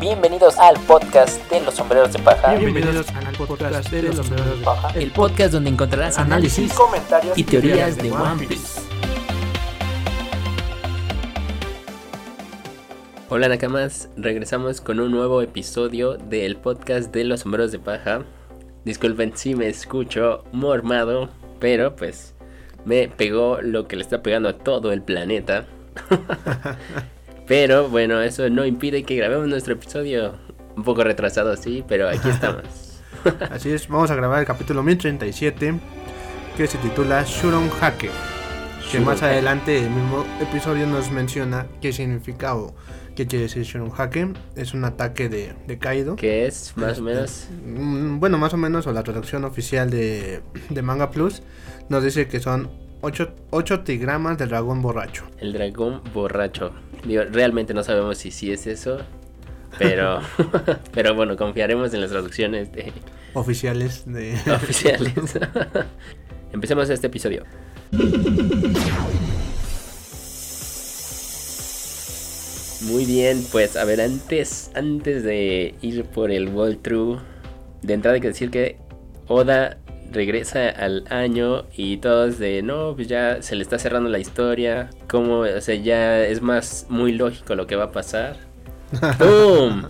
[0.00, 2.54] Bienvenidos al podcast de los sombreros de paja.
[2.54, 4.90] Bienvenidos al podcast de los sombreros de paja.
[4.94, 8.82] El podcast donde encontrarás análisis comentarios y teorías de One Piece.
[13.30, 18.22] Hola Nakamas, regresamos con un nuevo episodio del podcast de los sombreros de paja.
[18.84, 22.34] Disculpen si me escucho mormado, pero pues
[22.84, 25.64] me pegó lo que le está pegando a todo el planeta.
[27.46, 30.34] pero bueno, eso no impide que grabemos nuestro episodio
[30.76, 32.64] un poco retrasado, sí, pero aquí estamos.
[33.50, 35.74] Así es, vamos a grabar el capítulo 1037
[36.56, 38.10] que se titula Shuron Hake.
[38.90, 42.74] Que más adelante el mismo episodio nos menciona qué significa o
[43.16, 44.28] qué quiere decir Shuron Hake.
[44.54, 46.14] Es un ataque de, de Kaido.
[46.14, 47.48] ¿Qué es más o menos?
[47.64, 51.42] Mm, Bueno, más o menos, o la traducción oficial de, de Manga Plus
[51.88, 52.70] nos dice que son
[53.50, 55.24] 8, tigramas del dragón borracho.
[55.38, 56.72] El dragón borracho.
[57.04, 58.98] Digo, realmente no sabemos si sí es eso,
[59.78, 60.20] pero,
[60.92, 62.92] pero bueno, confiaremos en las traducciones de
[63.34, 64.32] Oficiales de...
[64.54, 65.12] oficiales.
[66.52, 67.44] Empecemos este episodio.
[72.80, 77.18] Muy bien, pues a ver, antes, antes de ir por el walkthrough,
[77.82, 78.78] de entrada hay que decir que
[79.28, 79.78] Oda
[80.12, 84.90] regresa al año y todos de no, pues ya se le está cerrando la historia,
[85.08, 88.36] como, o sea, ya es más muy lógico lo que va a pasar.
[89.18, 89.86] ¡Boom!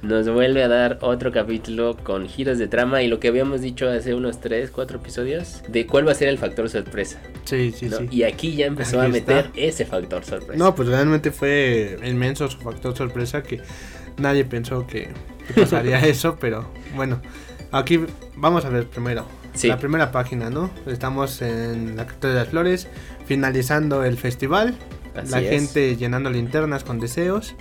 [0.00, 3.88] Nos vuelve a dar otro capítulo con giros de trama y lo que habíamos dicho
[3.90, 7.18] hace unos 3, 4 episodios de cuál va a ser el factor sorpresa.
[7.44, 7.98] Sí, sí, ¿no?
[7.98, 8.06] sí.
[8.12, 9.50] Y aquí ya empezó Aquí a meter está.
[9.60, 10.56] ese factor sorpresa.
[10.56, 13.60] No, pues realmente fue inmenso su factor sorpresa que
[14.18, 15.08] nadie pensó que,
[15.48, 17.20] que pasaría eso, pero bueno,
[17.72, 17.98] aquí
[18.36, 19.26] vamos a ver primero.
[19.58, 19.68] Sí.
[19.68, 20.70] La primera página, ¿no?
[20.86, 22.88] Estamos en la Capitol de las Flores,
[23.26, 24.74] finalizando el festival.
[25.16, 25.50] Así la es.
[25.50, 27.54] gente llenando linternas con deseos.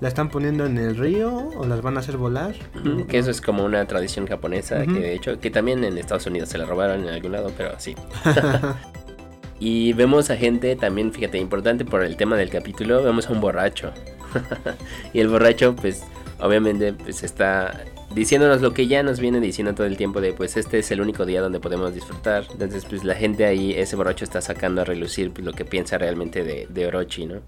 [0.00, 2.54] ¿La están poniendo en el río o las van a hacer volar?
[2.74, 4.94] Ujú, Que eso es como una tradición japonesa, Ujú.
[4.94, 7.72] que de hecho, que también en Estados Unidos se la robaron en algún lado, pero
[7.78, 7.94] sí.
[9.60, 13.40] y vemos a gente también, fíjate, importante por el tema del capítulo, vemos a un
[13.40, 13.92] borracho.
[15.12, 16.02] y el borracho, pues,
[16.40, 17.84] obviamente, pues está
[18.14, 21.00] diciéndonos lo que ya nos viene diciendo todo el tiempo de, pues, este es el
[21.00, 22.46] único día donde podemos disfrutar.
[22.50, 25.98] Entonces, pues, la gente ahí, ese borracho está sacando a relucir pues, lo que piensa
[25.98, 27.40] realmente de, de Orochi, ¿no?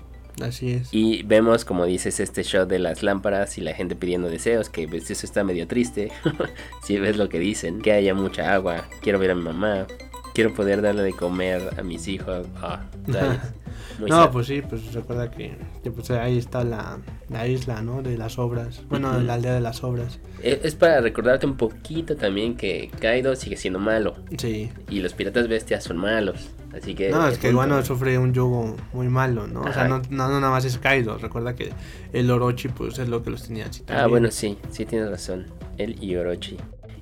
[0.43, 0.89] Así es.
[0.93, 4.89] Y vemos, como dices, este shot de las lámparas y la gente pidiendo deseos, que
[4.89, 6.11] pues eso está medio triste.
[6.83, 9.87] si ves lo que dicen, que haya mucha agua, quiero ver a mi mamá,
[10.35, 12.47] quiero poder darle de comer a mis hijos.
[12.61, 12.83] Ah,
[13.99, 14.31] no, sad.
[14.31, 16.99] pues sí, pues recuerda que, que, pues ahí está la,
[17.31, 18.03] la isla, ¿no?
[18.03, 18.83] De las obras.
[18.89, 20.19] Bueno, la aldea de las obras.
[20.43, 24.71] Eh, Es para recordarte un poquito también que Kaido sigue siendo malo Sí.
[24.91, 26.51] y los piratas bestias son malos.
[26.77, 27.11] Así que...
[27.11, 27.55] No, es que.
[27.55, 29.61] Wano sufre un yugo muy malo, ¿no?
[29.63, 31.17] O sea, no, no, no nada más es Kaido.
[31.19, 31.71] Recuerda que
[32.13, 35.47] el Orochi, pues es lo que los tenía así Ah, bueno, sí, sí tienes razón.
[35.79, 36.57] El y Orochi.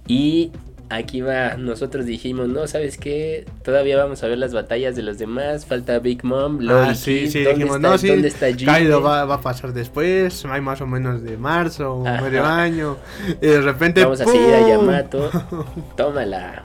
[0.06, 0.52] Y
[0.96, 3.44] aquí va, nosotros dijimos, no, ¿sabes qué?
[3.64, 5.66] Todavía vamos a ver las batallas de los demás.
[5.66, 8.46] Falta Big Mom, Lord Ah, sí, sí, ¿dónde dijimos, está- no, sí, ¿Dónde está?
[8.64, 12.22] Kaido va, va a pasar después, hay más o menos de marzo, Ajá.
[12.22, 12.96] medio año,
[13.40, 14.68] y de repente, Vamos a seguir a.
[14.68, 15.30] Yamato.
[15.96, 16.62] Tómala,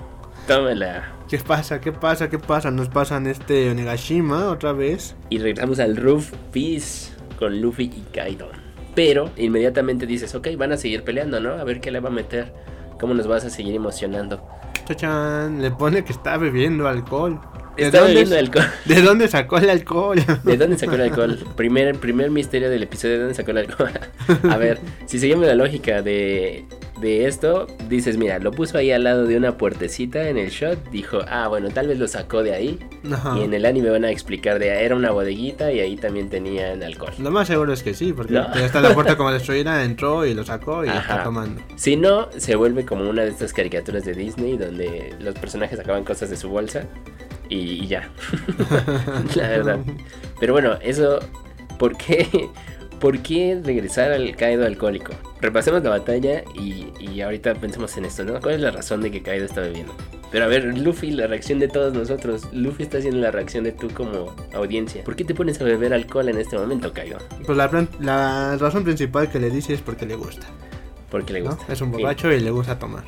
[0.47, 1.13] tómala.
[1.29, 1.81] ¿Qué pasa?
[1.81, 2.29] ¿Qué pasa?
[2.29, 2.71] ¿Qué pasa?
[2.71, 5.15] Nos pasan este Onigashima otra vez.
[5.29, 8.49] Y regresamos al Roof Peace con Luffy y Kaido.
[8.95, 11.51] Pero inmediatamente dices, ok, van a seguir peleando, ¿no?
[11.51, 12.53] A ver qué le va a meter.
[12.99, 14.41] ¿Cómo nos vas a seguir emocionando?
[14.85, 17.39] Chachan, le pone que está bebiendo alcohol.
[17.75, 18.65] ¿De Está dónde bebiendo es- alcohol.
[18.85, 20.19] ¿De dónde sacó el alcohol?
[20.43, 21.39] ¿De dónde sacó el alcohol?
[21.55, 23.91] Primer, primer misterio del episodio, ¿de dónde sacó el alcohol?
[24.49, 26.65] A ver, si seguimos la lógica de,
[27.01, 30.89] de esto, dices, mira, lo puso ahí al lado de una puertecita en el shot,
[30.89, 32.79] dijo, ah, bueno, tal vez lo sacó de ahí.
[33.11, 33.37] Ajá.
[33.37, 36.81] Y en el anime van a explicar de, era una bodeguita y ahí también tenían
[36.83, 37.13] alcohol.
[37.19, 38.51] Lo más seguro es que sí, porque No.
[38.55, 40.99] está la puerta como destruida, entró y lo sacó y Ajá.
[40.99, 41.61] está tomando.
[41.75, 46.03] Si no, se vuelve como una de estas caricaturas de Disney donde los personajes sacaban
[46.03, 46.83] cosas de su bolsa
[47.49, 48.09] y, y ya.
[49.35, 49.79] la verdad.
[50.39, 51.19] Pero bueno, eso,
[51.79, 52.27] ¿por qué,
[52.99, 55.13] ¿por qué regresar al Kaido alcohólico?
[55.41, 58.39] Repasemos la batalla y, y ahorita pensemos en esto, ¿no?
[58.41, 59.93] ¿Cuál es la razón de que Kaido está bebiendo?
[60.31, 62.47] Pero a ver, Luffy, la reacción de todos nosotros.
[62.51, 65.03] Luffy está haciendo la reacción de tú como audiencia.
[65.03, 67.17] ¿Por qué te pones a beber alcohol en este momento, Kaido?
[67.45, 70.47] Pues la, la razón principal que le dice es porque le gusta.
[71.09, 71.51] Porque le ¿no?
[71.55, 71.71] gusta.
[71.71, 72.01] Es un Sí.
[72.01, 73.03] borracho y le gusta tomar.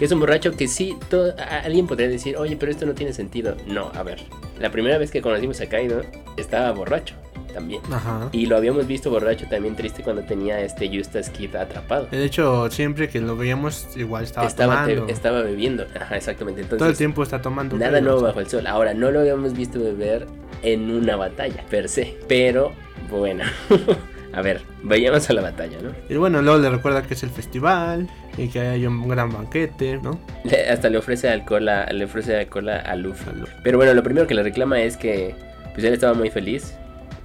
[0.00, 3.12] Es un borracho que sí, todo- a- alguien podría decir, oye, pero esto no tiene
[3.12, 3.56] sentido.
[3.68, 4.22] No, a ver,
[4.58, 6.00] la primera vez que conocimos a Kaido
[6.36, 7.14] estaba borracho
[7.56, 7.80] también.
[7.90, 8.28] Ajá.
[8.32, 12.06] Y lo habíamos visto borracho también triste cuando tenía este Justas Kid atrapado.
[12.10, 15.12] De hecho, siempre que lo veíamos, igual estaba, Estaba, te- tomando.
[15.12, 15.86] estaba bebiendo.
[15.98, 16.62] Ajá, exactamente.
[16.62, 17.76] Todo el Entonces, tiempo está tomando.
[17.76, 18.66] nada nuevo bajo el sol.
[18.66, 20.26] Ahora, no lo habíamos visto beber
[20.62, 22.16] en una batalla, per se.
[22.28, 22.72] Pero,
[23.10, 23.44] bueno.
[24.32, 25.92] A ver, vayamos a la batalla, ¿no?
[26.10, 28.06] Y bueno, luego le recuerda que es el festival
[28.36, 30.20] y que hay un gran banquete, ¿no?
[30.44, 33.30] Le- hasta le ofrece alcohol a, le ofrece alcohol a, a Luffy.
[33.62, 35.34] Pero bueno, lo primero que le reclama es que
[35.72, 36.74] pues él estaba muy feliz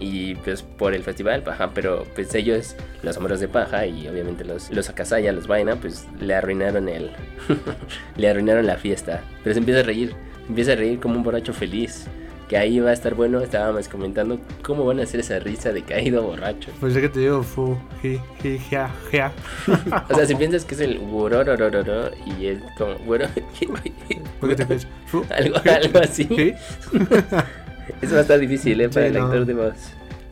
[0.01, 4.43] y pues por el festival, ajá, pero pues ellos, los hombres de paja y obviamente
[4.43, 7.11] los, los Akasaya, los Vaina, pues le arruinaron el,
[8.17, 9.21] le arruinaron la fiesta.
[9.43, 10.15] Pero se empieza a reír,
[10.49, 12.07] empieza a reír como un borracho feliz.
[12.49, 15.83] Que ahí va a estar bueno, estábamos comentando cómo van a hacer esa risa de
[15.83, 16.69] caído borracho.
[16.81, 19.31] Pues es que te digo, fu, ji, ji, ja, ja.
[20.09, 23.27] O sea, si piensas que es el wororororo y es como, bueno,
[24.41, 24.79] ¿Por qué te?
[25.05, 26.27] Fu, algo, algo así.
[28.01, 28.89] Eso va a estar difícil, ¿eh?
[28.89, 29.25] Para Sí, el no.
[29.25, 29.73] actor de voz.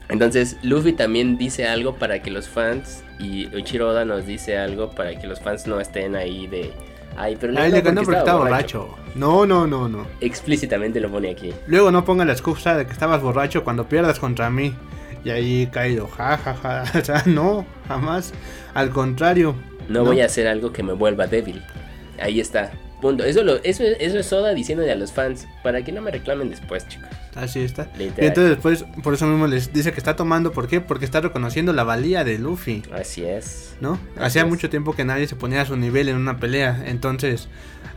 [0.08, 4.90] Entonces, Luffy también dice algo para que los fans, y Ichiro Oda nos dice algo
[4.90, 6.72] para que los fans no estén ahí de...
[7.16, 8.96] Ay, pero Ay, le ganó porque estaba estaba borracho.
[9.14, 10.06] No, no, no, no.
[10.20, 11.52] Explícitamente lo pone aquí.
[11.66, 14.74] Luego no ponga la excusa de que estabas borracho cuando pierdas contra mí.
[15.24, 16.84] Y ahí caído, ja, ja, ja.
[17.00, 18.32] O sea, no, jamás.
[18.74, 19.54] Al contrario.
[19.88, 21.62] No, voy a hacer algo que me vuelva débil.
[22.20, 22.70] Ahí está.
[23.00, 23.24] Punto.
[23.24, 26.50] Eso, lo, eso, eso es Oda diciéndole a los fans para que no me reclamen
[26.50, 27.08] después, chicos.
[27.34, 27.88] Así está.
[27.96, 28.24] Literal.
[28.24, 30.52] Y entonces después, por eso mismo les dice que está tomando.
[30.52, 30.80] ¿Por qué?
[30.80, 32.82] Porque está reconociendo la valía de Luffy.
[32.92, 33.76] Así es.
[33.80, 33.98] ¿No?
[34.16, 34.48] Así Hacía es.
[34.48, 36.82] mucho tiempo que nadie se ponía a su nivel en una pelea.
[36.86, 37.48] Entonces,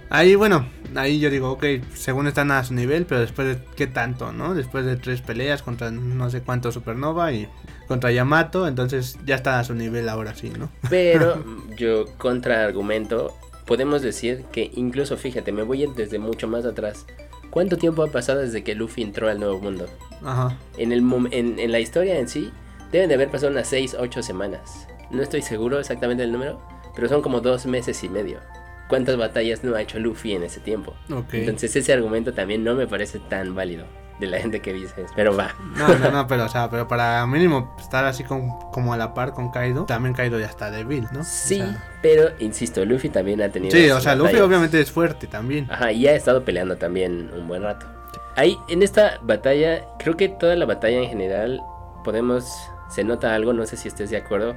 [0.10, 1.66] ahí, bueno, ahí yo digo, ok,
[1.96, 4.54] según están a su nivel, pero después de qué tanto, ¿no?
[4.54, 7.50] Después de tres peleas contra no sé cuánto Supernova y
[7.88, 10.70] contra Yamato, entonces ya está a su nivel ahora sí, ¿no?
[10.90, 11.44] Pero
[11.78, 17.06] yo contraargumento, podemos decir que incluso fíjate, me voy desde mucho más atrás.
[17.50, 19.88] ¿Cuánto tiempo ha pasado desde que Luffy entró al nuevo mundo?
[20.24, 20.58] Ajá.
[20.78, 22.52] En, el en la historia en sí,
[22.92, 24.88] deben de haber pasado unas 6, 8 semanas.
[25.12, 26.62] No estoy seguro exactamente del número,
[26.96, 28.40] pero son como dos meses y medio.
[28.88, 30.94] ¿Cuántas batallas no ha hecho Luffy en ese tiempo?
[31.12, 31.34] Ok.
[31.34, 33.86] Entonces ese argumento también no me parece tan válido
[34.20, 35.14] de la gente que dice eso.
[35.16, 35.56] Pero va.
[35.76, 39.14] No, no, no, pero o sea, pero para mínimo estar así con- como a la
[39.14, 41.22] par con Kaido, también Kaido ya está débil, ¿no?
[41.22, 43.76] O Sí, sea, pero insisto, Luffy también ha tenido...
[43.76, 45.68] sí, o sea, Luffy obviamente es fuerte también.
[45.72, 47.88] Ajá, y ha estado peleando también un buen rato.
[48.36, 51.62] Ahí, en esta batalla, creo que toda la batalla en general,
[52.04, 52.52] podemos,
[52.90, 54.56] se nota algo, no sé si estés de acuerdo,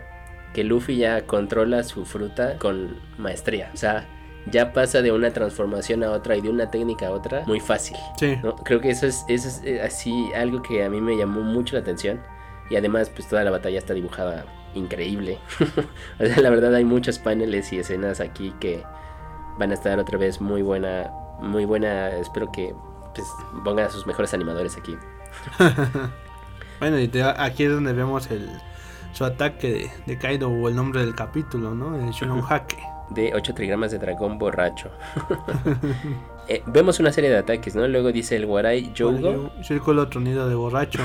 [0.54, 3.70] que Luffy ya controla su fruta con maestría.
[3.74, 4.06] O sea,
[4.50, 7.96] ya pasa de una transformación a otra y de una técnica a otra muy fácil.
[8.18, 8.38] Sí.
[8.42, 8.54] ¿no?
[8.56, 11.74] Creo que eso es, eso es eh, así algo que a mí me llamó mucho
[11.76, 12.20] la atención.
[12.70, 14.44] Y además, pues toda la batalla está dibujada
[14.74, 15.38] increíble.
[16.20, 18.82] o sea, la verdad hay muchos paneles y escenas aquí que
[19.58, 21.10] van a estar otra vez muy buena,
[21.40, 22.08] muy buena.
[22.10, 22.74] Espero que
[23.14, 23.26] pues,
[23.64, 24.96] pongan a sus mejores animadores aquí.
[26.78, 28.50] Bueno, y te- aquí es donde vemos el
[29.14, 31.96] su ataque de, de Kaido o el nombre del capítulo, ¿no?
[31.96, 32.12] El.
[33.10, 34.90] De 8 trigramas de dragón borracho.
[36.48, 37.88] Eh, vemos una serie de ataques, ¿no?
[37.88, 41.00] Luego dice el Warai Yougo, Círculo tronido de borracho.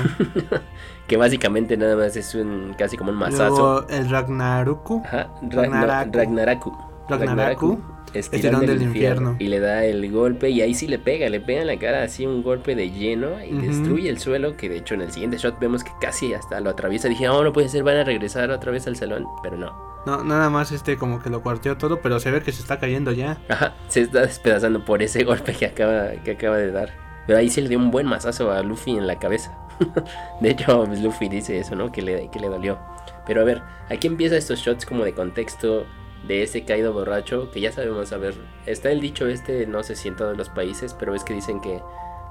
[1.08, 3.80] que básicamente nada más es un casi como un mazazo.
[3.80, 5.02] Luego el Ragnaruku.
[5.04, 5.34] Ajá.
[5.42, 6.72] Ragnaraku.
[7.08, 7.82] Ragnaraku,
[8.14, 9.30] estirón estirón del, del infierno.
[9.32, 9.36] infierno.
[9.38, 12.02] Y le da el golpe y ahí sí le pega, le pega en la cara
[12.02, 15.38] así un golpe de lleno y destruye el suelo, que de hecho en el siguiente
[15.38, 17.08] shot vemos que casi hasta lo atraviesa.
[17.08, 19.92] Dije, oh, no puede ser, van a regresar otra vez al salón, pero no.
[20.04, 22.80] No, nada más este como que lo cuarteó todo, pero se ve que se está
[22.80, 23.38] cayendo ya.
[23.48, 26.90] Ajá, se está despedazando por ese golpe que acaba, que acaba de dar.
[27.26, 29.56] Pero ahí sí le dio un buen mazazo a Luffy en la cabeza.
[30.40, 31.92] de hecho, pues, Luffy dice eso, ¿no?
[31.92, 32.78] Que le, que le dolió.
[33.26, 35.86] Pero a ver, aquí empieza estos shots como de contexto
[36.26, 38.34] de ese caído borracho, que ya sabemos, a ver,
[38.66, 41.60] está el dicho este, no sé si en todos los países, pero es que dicen
[41.60, 41.80] que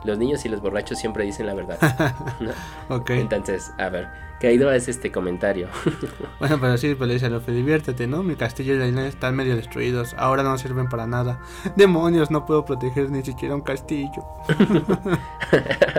[0.03, 1.77] los niños y los borrachos siempre dicen la verdad.
[2.39, 2.95] ¿no?
[2.95, 3.11] Ok.
[3.11, 4.07] Entonces, a ver,
[4.39, 5.67] caído es este comentario.
[6.39, 8.23] Bueno, pero sí, pues le dice Luffy, diviértete, ¿no?
[8.23, 10.15] Mi castillo y la isla están medio destruidos.
[10.17, 11.39] Ahora no sirven para nada.
[11.75, 14.25] Demonios, no puedo proteger ni siquiera un castillo.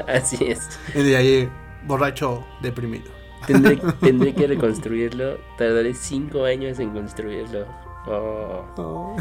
[0.09, 0.81] Así es.
[0.97, 1.49] Y de ahí,
[1.87, 3.11] borracho deprimido.
[3.47, 5.39] Tendré, tendré que reconstruirlo.
[5.57, 7.67] Tardaré cinco años en construirlo.
[8.07, 9.17] Oh, Oh,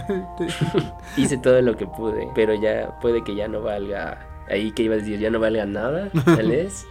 [1.17, 4.27] hice todo lo que pude, pero ya puede que ya no valga.
[4.49, 6.85] Ahí que iba a decir, ya no valga nada, tal vez.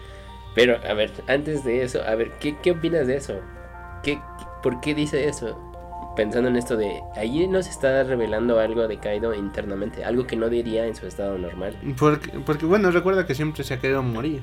[0.54, 3.34] Pero, a ver, antes de eso, a ver, ¿qué, qué opinas de eso?
[4.02, 4.20] ¿Qué,
[4.62, 5.58] ¿Por qué dice eso?
[6.16, 10.48] Pensando en esto de, ahí nos está revelando algo de Kaido internamente, algo que no
[10.48, 11.76] diría en su estado normal.
[11.98, 14.42] porque, porque, bueno, recuerda que siempre se ha querido morir.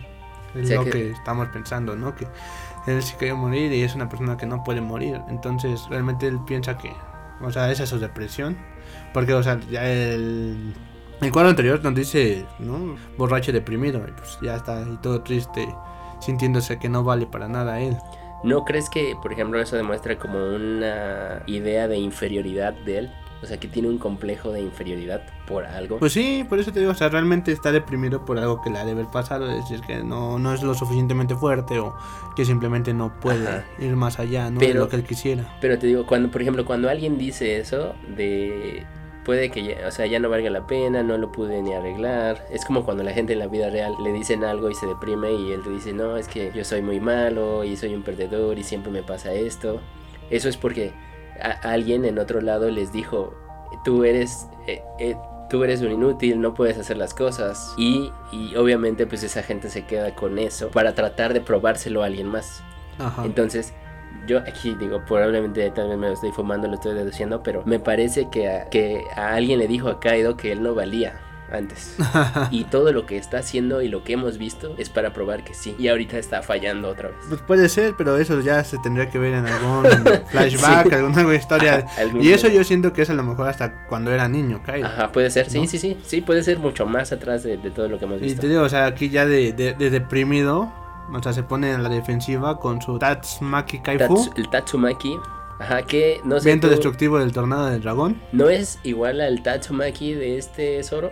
[0.55, 2.15] Es Se ha lo que- que estamos pensando, ¿no?
[2.15, 2.25] Que
[2.87, 5.19] él se quería morir y es una persona que no puede morir.
[5.27, 6.93] Entonces, realmente él piensa que,
[7.41, 8.57] o sea, esa es su depresión.
[9.13, 10.73] Porque, o sea, ya el,
[11.21, 12.95] el cuadro anterior nos dice, ¿no?
[13.17, 14.03] Borracho y deprimido.
[14.07, 15.67] Y pues ya está y todo triste,
[16.19, 17.97] sintiéndose que no vale para nada él.
[18.43, 23.11] ¿No crees que, por ejemplo, eso demuestra como una idea de inferioridad de él?
[23.43, 25.99] O sea, que tiene un complejo de inferioridad por algo.
[25.99, 28.79] Pues sí, por eso te digo, o sea, realmente está deprimido por algo que le
[28.79, 31.95] ha de haber pasado, es decir, que no, no es lo suficientemente fuerte o
[32.35, 33.65] que simplemente no puede Ajá.
[33.79, 34.59] ir más allá, ¿no?
[34.59, 35.55] Pero- de lo que él quisiera.
[35.61, 38.85] Pero te digo, cuando, por ejemplo, cuando alguien dice eso de
[39.23, 42.47] puede que ya, o sea, ya no valga la pena, no lo pude ni arreglar.
[42.49, 45.33] Es como cuando la gente en la vida real le dicen algo y se deprime
[45.33, 48.57] y él te dice, "No, es que yo soy muy malo y soy un perdedor
[48.57, 49.81] y siempre me pasa esto."
[50.29, 50.93] Eso es porque
[51.41, 53.33] a- alguien en otro lado les dijo,
[53.83, 55.15] "Tú eres eh, eh,
[55.49, 59.69] tú eres un inútil, no puedes hacer las cosas." Y y obviamente pues esa gente
[59.69, 62.63] se queda con eso para tratar de probárselo a alguien más.
[62.99, 63.23] Ajá.
[63.25, 63.73] Entonces,
[64.25, 68.29] yo aquí digo, probablemente también me lo estoy fumando, lo estoy deduciendo, pero me parece
[68.29, 71.95] que a, que a alguien le dijo a Kaido que él no valía antes.
[72.51, 75.53] y todo lo que está haciendo y lo que hemos visto es para probar que
[75.53, 75.75] sí.
[75.79, 77.17] Y ahorita está fallando otra vez.
[77.29, 79.85] Pues puede ser, pero eso ya se tendría que ver en algún
[80.31, 80.95] flashback, Sí.
[80.95, 81.85] alguna historia.
[81.97, 84.87] Algún- Y eso yo siento que es a lo mejor hasta cuando era niño, Kaido.
[84.87, 85.67] Ajá, puede ser, sí, ¿No?
[85.67, 85.97] sí, sí.
[86.05, 88.41] Sí, puede ser mucho más atrás de, de todo lo que hemos Y visto.
[88.41, 90.71] te digo, o sea, aquí ya de, de, de deprimido,
[91.13, 95.17] o sea, se pone en la defensiva con su Tatsumaki Kaifu, Tats- el Tatsumaki.
[95.59, 96.49] Ajá, que no sé.
[96.49, 98.21] viento tú- destructivo del tornado del dragón.
[98.31, 101.11] ¿No es igual al Tatsumaki de este Zoro?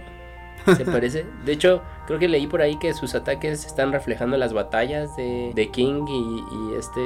[0.78, 1.26] ¿Se parece?
[1.46, 5.52] De hecho, creo que leí por ahí que sus ataques están reflejando las batallas de,
[5.54, 7.02] de King y, y este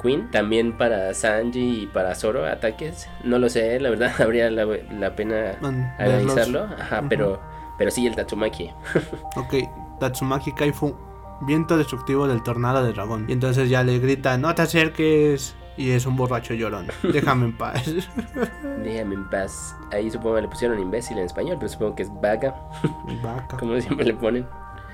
[0.00, 0.30] Queen.
[0.30, 3.08] También para Sanji y para Zoro ataques.
[3.24, 6.64] No lo sé, la verdad habría la, la pena Man, analizarlo.
[6.78, 7.40] Ajá, pero,
[7.76, 8.70] pero sí el Tatsumaki.
[9.36, 9.54] Ok,
[10.00, 10.94] Tatsumaki Kaifu,
[11.42, 13.26] viento destructivo del tornado del dragón.
[13.28, 15.54] Y entonces ya le grita, no te acerques.
[15.78, 16.88] Y es un borracho llorón.
[17.04, 17.84] Déjame en paz.
[18.82, 19.76] Déjame en paz.
[19.92, 22.52] Ahí supongo que le pusieron imbécil en español, pero supongo que es vaga.
[23.22, 23.56] Vaca.
[23.56, 24.44] como siempre le ponen.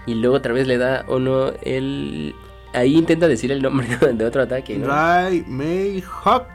[0.06, 2.34] Y luego otra vez le da uno el...
[2.74, 4.88] Ahí intenta decir el nombre de otro ataque, ¿no?
[4.88, 6.48] Rai Mei Hawk.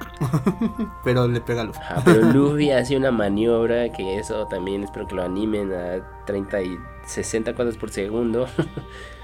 [1.03, 1.79] Pero le pega a Luffy.
[1.81, 6.61] Ajá, pero Luffy hace una maniobra que eso también espero que lo animen a 30
[6.61, 8.47] y 60 cuadros por segundo.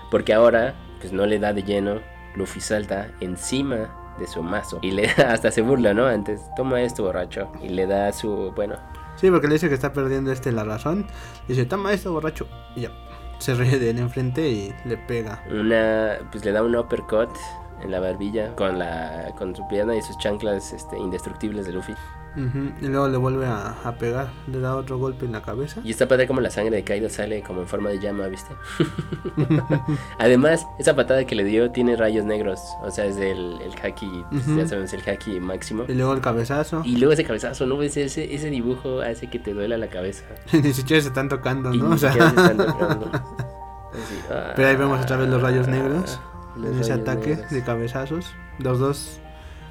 [0.09, 1.99] Porque ahora, pues no le da de lleno.
[2.35, 4.79] Luffy salta encima de su mazo.
[4.81, 6.05] Y le da, hasta se burla, ¿no?
[6.05, 7.49] Antes, toma esto, borracho.
[7.61, 8.75] Y le da su, bueno,
[9.15, 11.07] Sí, porque le dice que está perdiendo este la razón.
[11.47, 12.47] Dice, toma esto, borracho.
[12.75, 12.91] Y ya.
[13.39, 15.43] Se ríe de él enfrente y le pega.
[15.51, 17.29] una, pues le da un uppercut
[17.81, 21.93] en la barbilla con la, con su pierna y sus chanclas este, indestructibles de Luffy.
[22.81, 24.27] Y luego le vuelve a, a pegar.
[24.47, 25.79] Le da otro golpe en la cabeza.
[25.83, 28.53] Y está padre como la sangre de Kaido sale como en forma de llama, ¿viste?
[30.19, 32.59] Además, esa patada que le dio tiene rayos negros.
[32.83, 34.57] O sea, es el, el haki, Ujú.
[34.57, 35.85] ya sabemos, el haki máximo.
[35.87, 36.81] Y luego el cabezazo.
[36.85, 37.95] Y luego ese cabezazo, ¿no ves?
[37.97, 40.23] Ese, ese dibujo hace que te duela la cabeza.
[40.53, 41.89] Ni siquiera se están tocando, ¿no?
[41.95, 43.09] O sea, se están tocando.
[43.13, 46.19] Así, ah, Pero ahí vemos otra vez los rayos negros.
[46.57, 47.49] los en ese ataque negros.
[47.51, 48.25] de cabezazos.
[48.59, 49.19] Los dos.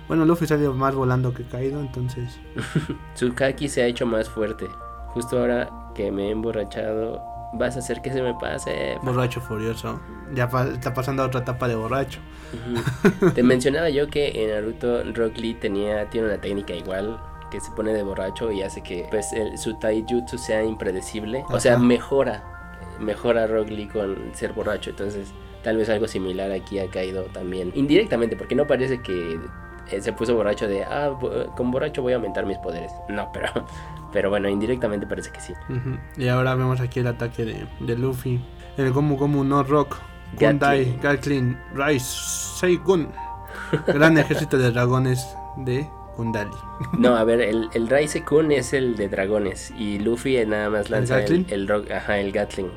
[0.09, 2.39] Bueno, Luffy salió más volando que caído, entonces.
[3.15, 4.67] Su haki se ha hecho más fuerte.
[5.09, 7.23] Justo ahora que me he emborrachado,
[7.55, 8.99] vas a hacer que se me pase.
[9.03, 10.01] Borracho furioso.
[10.35, 12.21] Ya pa- está pasando a otra etapa de borracho.
[13.35, 17.19] Te mencionaba yo que en Naruto Rock Lee tenía, tiene una técnica igual
[17.51, 21.45] que se pone de borracho y hace que pues el, su taijutsu sea impredecible.
[21.51, 22.43] O sea, mejora,
[23.01, 24.91] mejora Rock Lee con ser borracho.
[24.91, 25.33] Entonces,
[25.63, 27.71] tal vez algo similar aquí ha caído también.
[27.75, 29.39] Indirectamente, porque no parece que
[29.91, 31.13] eh, se puso borracho de, ah,
[31.57, 32.93] con borracho voy a aumentar mis poderes.
[33.09, 33.49] No, pero,
[34.13, 35.53] pero bueno, indirectamente parece que sí.
[36.17, 38.41] Y ahora vemos aquí el ataque de, de Luffy.
[38.77, 39.97] El Gomu Gomu no Rock.
[40.39, 42.07] Gundai, Gatling, Rise,
[42.59, 43.09] Seigun.
[43.87, 46.51] Gran ejército de dragones de Gundali.
[46.99, 51.23] No, a ver, el, el Raise-kun es el de dragones y Luffy nada más lanza
[51.25, 52.71] el, el, rock, ajá, el Gatling.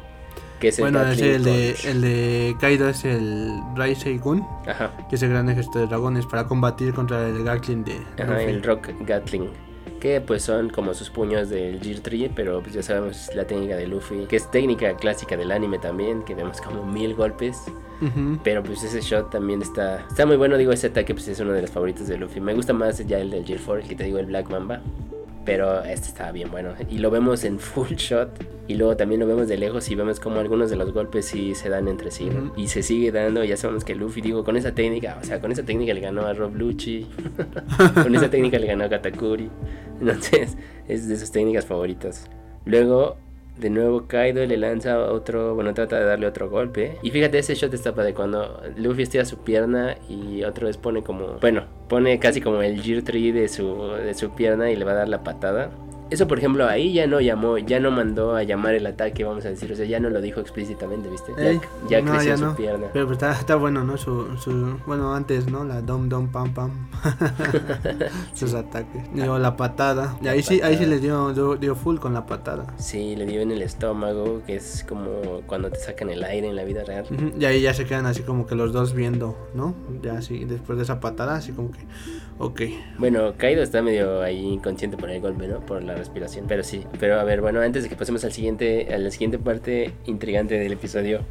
[0.59, 4.45] Que es el Bueno, ese el de, el de Kaido es el Rise Seigun.
[4.65, 8.33] Ajá, Que es el gran ejército de dragones para combatir contra el Gatling de ajá,
[8.33, 8.43] Luffy.
[8.45, 9.49] el Rock Gatling.
[9.99, 13.75] Que pues son como sus puños del Gear Tree, pero pues ya sabemos la técnica
[13.75, 17.63] de Luffy, que es técnica clásica del anime también, que vemos como mil golpes.
[17.99, 18.37] Ujú.
[18.43, 21.51] Pero pues ese shot también está está muy bueno, digo, ese ataque pues es uno
[21.51, 22.39] de los favoritos de Luffy.
[22.39, 24.81] Me gusta más ya el del Gear 4, el que te digo, el Black Mamba.
[25.47, 26.73] Pero este está bien bueno.
[26.89, 28.29] Y lo vemos en full shot.
[28.67, 31.55] Y luego también lo vemos de lejos y vemos como algunos de los golpes sí
[31.55, 32.29] se dan entre sí.
[32.57, 33.45] Y se sigue dando.
[33.45, 36.25] Ya sabemos que Luffy, digo, con esa técnica, o sea, con esa técnica le ganó
[36.25, 37.07] a Rob Lucci.
[38.03, 39.49] con esa técnica le ganó a Katakuri.
[40.01, 40.57] Entonces,
[40.89, 42.29] es de sus técnicas favoritas.
[42.65, 43.15] Luego,
[43.57, 46.97] de nuevo Kaido le lanza otro, bueno, trata de darle otro golpe.
[47.01, 51.03] Y fíjate, ese shot está de cuando Luffy estira su pierna y otra vez pone
[51.03, 54.85] como, bueno, pone casi como el Gear Tree de su, de su pierna y le
[54.85, 55.71] va a dar la patada.
[56.09, 59.45] Eso, por ejemplo, ahí ya no llamó, ya no mandó a llamar el ataque, vamos
[59.45, 59.71] a decir.
[59.71, 61.33] O sea, ya no lo dijo explícitamente, ¿viste?
[61.37, 62.55] Ya, Eh, ya no, creció ya su no.
[62.55, 62.87] pierna.
[62.93, 63.97] Pero pues, está, está bueno, ¿no?
[63.97, 65.63] Su, su, bueno, antes, ¿no?
[65.63, 66.71] La dom dom pam pam.
[68.33, 69.03] Sus ataques.
[69.13, 70.17] Digo, la patada.
[70.21, 70.87] Y ahí sí, ahí sí patada.
[70.95, 72.65] le dio, dio, dio full con la patada.
[72.77, 76.55] Sí, le dio en el estómago, que es como cuando te sacan el aire en
[76.55, 77.05] la vida real.
[77.11, 79.75] Ujú, Y ahí ya se quedan así como que los dos viendo, ¿no?
[80.01, 81.79] Ya así, después de esa patada, así como que,
[82.39, 82.61] ok.
[82.97, 85.59] Bueno, Kaido está medio ahí inconsciente por el golpe, ¿no?
[85.59, 86.45] Por la respiración.
[86.47, 86.83] Pero sí.
[86.99, 90.57] Pero a ver, bueno, antes de que pasemos al siguiente, a la siguiente parte intrigante
[90.57, 91.21] del episodio,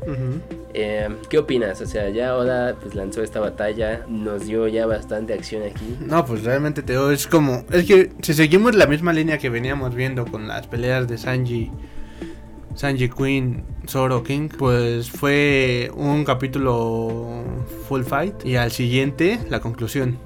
[0.75, 1.80] eh, ¿qué opinas?
[1.80, 5.96] O sea, ya Oda pues lanzó esta batalla, nos dio ya bastante acción aquí.
[6.00, 9.50] No, pues realmente te digo, es como, es que si seguimos la misma línea que
[9.50, 11.70] veníamos viendo con las peleas de Sanji,
[12.75, 17.42] Sanji Queen, Zoro King, pues fue un capítulo
[17.88, 20.18] full fight y al siguiente la conclusión.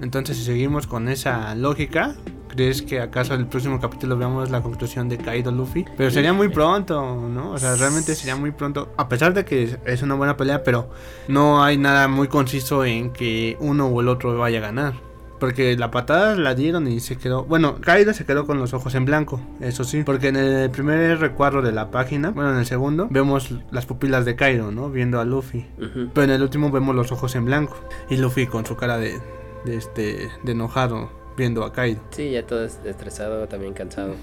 [0.00, 2.14] Entonces si seguimos con esa lógica,
[2.48, 5.84] ¿crees que acaso el próximo capítulo veamos la conclusión de Kaido Luffy?
[5.96, 7.50] Pero sería muy pronto, ¿no?
[7.52, 10.90] O sea, realmente sería muy pronto, a pesar de que es- una buena pelea, pero
[11.28, 14.94] no hay nada muy conciso en que uno o el otro vaya a ganar.
[15.40, 17.44] Porque la patada la dieron y se quedó.
[17.44, 20.02] Bueno, Kaido se quedó con los ojos en blanco, eso sí.
[20.02, 24.24] Porque en el primer recuadro de la página, bueno, en el segundo, vemos las pupilas
[24.24, 24.90] de Kaido, ¿no?
[24.90, 25.64] Viendo a Luffy.
[26.12, 27.76] Pero en el último vemos los ojos en blanco.
[28.10, 29.20] Y Luffy con su cara de,
[29.68, 32.00] de este, de enojado, viendo a Kaido.
[32.10, 34.14] Sí, ya todo es estresado, también cansado.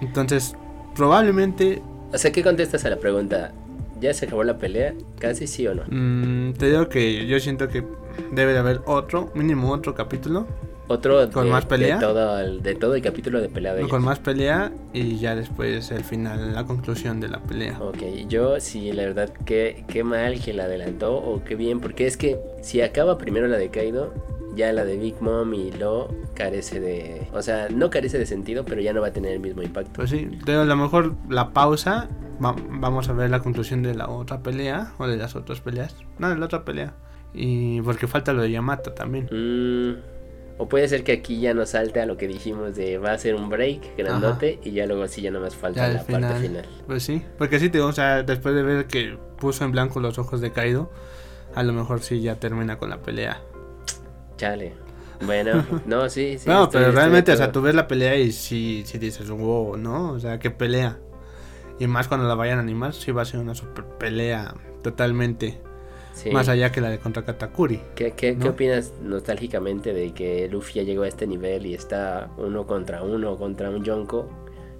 [0.00, 0.54] Entonces,
[0.94, 1.82] probablemente.
[2.12, 3.52] O sea, ¿qué contestas a la pregunta?
[4.00, 4.94] ¿Ya se acabó la pelea?
[5.18, 5.84] ¿Casi sí o no?
[5.88, 7.84] mm, te digo que yo siento que
[8.32, 10.46] debe de haber otro, mínimo otro capítulo.
[10.88, 11.94] Otro ¿Con de, más pelea?
[11.94, 13.90] De todo, el, de todo el capítulo de pelea de ellos.
[13.90, 17.78] Con más pelea y ya después el final, la conclusión de la pelea.
[17.80, 22.06] Ok, yo sí, la verdad, qué, qué mal que la adelantó o qué bien, porque
[22.06, 24.12] es que si acaba primero la de Kaido,
[24.54, 27.28] ya la de Big Mom y Lo carece de...
[27.32, 29.92] O sea, no carece de sentido, pero ya no va a tener el mismo impacto.
[29.94, 32.08] Pues sí, a lo mejor la pausa,
[32.44, 35.96] va- vamos a ver la conclusión de la otra pelea o de las otras peleas.
[36.18, 36.94] No, de la otra pelea.
[37.34, 39.24] Y porque falta lo de Yamato también.
[39.30, 39.96] Mm,
[40.58, 43.18] o puede ser que aquí ya nos salte a lo que dijimos de va a
[43.18, 46.20] ser un break grandote y ya luego sí ya nada más falta Ya la final.
[46.22, 46.66] parte final.
[46.86, 49.98] Pues sí, porque sí, te digo, o sea, después de ver que puso en blanco
[49.98, 50.90] los ojos de Kaido,
[51.54, 53.40] a lo mejor sí ya termina con la pelea.
[54.42, 54.72] Chale.
[55.24, 56.48] Bueno, no, sí, sí.
[56.48, 59.30] no, estoy- pero estoy realmente, o sea, tú ves la pelea y sí, sí dices,
[59.30, 60.10] wow, ¿no?
[60.12, 60.98] O sea, qué pelea.
[61.78, 65.60] Y más cuando la vayan a animar, sí va a ser una super pelea totalmente
[66.12, 66.30] Sí.
[66.30, 67.80] más allá que la de contra Katakuri.
[67.94, 68.50] ¿Qué, qué, ¿Qué ¿no?
[68.50, 73.36] opinas nostálgicamente de que Luffy ya llegó a este nivel y está uno contra uno
[73.36, 74.28] contra un Yonko?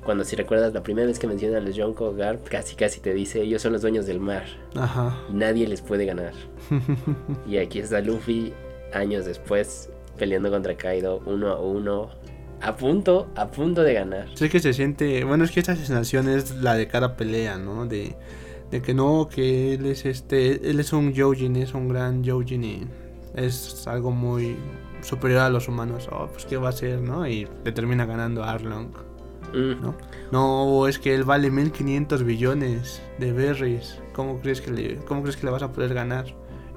[0.05, 3.15] Cuando si recuerdas la primera vez que menciona a los Yonko, Garp casi casi te
[3.15, 4.45] dice ellos son los dueños del mar
[4.75, 5.17] Ajá.
[5.31, 6.33] nadie les puede ganar.
[7.47, 8.53] y aquí está Luffy
[8.95, 12.11] años después peleando contra Kaido uno a uno
[12.61, 14.29] a punto, a punto de ganar.
[14.35, 17.87] Sí que se siente, bueno, es que esta sensación es la de cada pelea, ¿no?
[17.87, 18.15] De,
[18.71, 22.65] de que no, que él es este, él es un Yojin, es un gran Yojin
[22.65, 22.87] y
[23.35, 24.57] es algo muy
[25.01, 26.09] superior a los humanos.
[26.13, 27.27] Oh, pues qué va a ser, ¿no?
[27.27, 28.93] Y le termina ganando a Arlong,
[29.53, 29.95] Mm, ¿no?
[30.31, 34.01] No, es que él vale 1500 billones de berries.
[34.13, 36.27] ¿Cómo crees que le, cómo crees que le vas a poder ganar?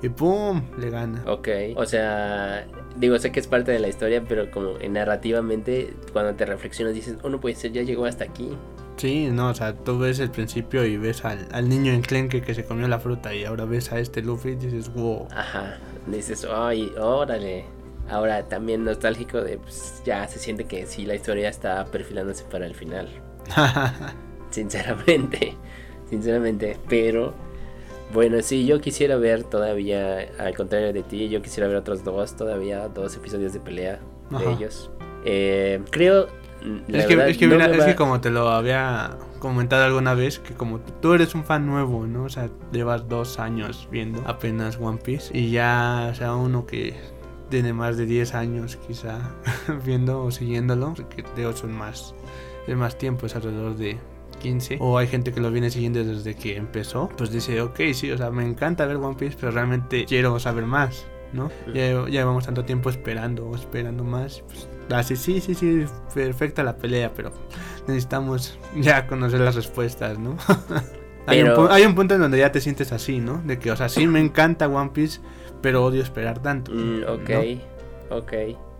[0.05, 1.23] Y pum, le gana.
[1.25, 5.95] Ok, o sea, digo, sé que es parte de la historia, pero como en narrativamente,
[6.13, 8.55] cuando te reflexionas dices, oh, no puede ser, ya llegó hasta aquí.
[8.97, 12.53] Sí, no, o sea, tú ves el principio y ves al, al niño enclenque que
[12.53, 15.27] se comió la fruta y ahora ves a este Luffy y dices, wow.
[15.31, 17.65] Ajá, dices, ay, órale.
[18.07, 22.67] Ahora también nostálgico de, pues ya se siente que sí, la historia está perfilándose para
[22.67, 23.09] el final.
[24.51, 25.55] Sinceramente,
[26.09, 27.33] sinceramente, pero
[28.13, 32.35] bueno, sí, yo quisiera ver todavía, al contrario de ti, yo quisiera ver otros dos,
[32.35, 34.51] todavía dos episodios de pelea de Ajá.
[34.51, 34.89] ellos.
[35.25, 36.27] Eh, creo,
[36.87, 38.49] la es, que, verdad, es, que no mira, me es va- que como te lo
[38.49, 42.23] había comentado alguna vez, que como tú eres un fan nuevo, ¿no?
[42.25, 46.93] O sea, llevas dos años viendo apenas One Piece y ya, o sea, uno que
[47.49, 49.19] tiene más de 10 años quizá
[49.85, 52.15] viendo o siguiéndolo, que de son más,
[52.67, 53.97] es más tiempo, es alrededor de
[54.35, 54.77] 15.
[54.79, 58.17] O hay gente que lo viene siguiendo desde que empezó, pues dice, ok, sí, o
[58.17, 61.05] sea, me encanta ver One Piece, pero realmente quiero saber más.
[61.33, 61.49] ¿no?
[61.73, 64.41] Ya, ya llevamos tanto tiempo esperando, esperando más.
[64.47, 67.31] Pues, así, sí, sí, sí, perfecta la pelea, pero
[67.87, 70.37] necesitamos ya conocer las respuestas, ¿no?
[71.27, 73.41] hay, un, Pero- pu- hay un punto en donde ya te sientes así, ¿no?
[73.43, 75.19] De que, o sea, sí me encanta One Piece,
[75.61, 76.71] pero odio esperar tanto.
[76.71, 77.29] Mm, ok.
[78.09, 78.17] ¿no?
[78.17, 78.33] Ok.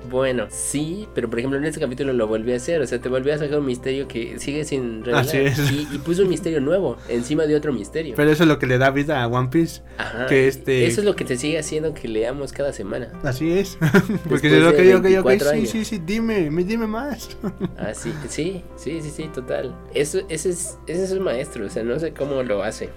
[0.10, 3.10] Bueno, sí, pero por ejemplo en este capítulo lo volví a hacer, o sea, te
[3.10, 5.22] volví a sacar un misterio que sigue sin revelar.
[5.26, 5.72] Así es.
[5.72, 8.13] Y, y puso un misterio nuevo encima de otro misterio.
[8.15, 9.82] Pero eso es lo que le da vida a One Piece.
[9.98, 10.28] Ajá.
[10.28, 13.12] que este- Eso es lo que te sigue haciendo que leamos cada semana.
[13.24, 13.78] Así es.
[14.30, 17.38] Porque yo, que yo, que 24 sí, sí, sí, dime, me dime más.
[17.78, 19.76] Ah, sí, sí, sí, sí, sí, total.
[19.94, 22.89] Eso, ese es, ese es un maestro, o sea, no sé cómo lo hace.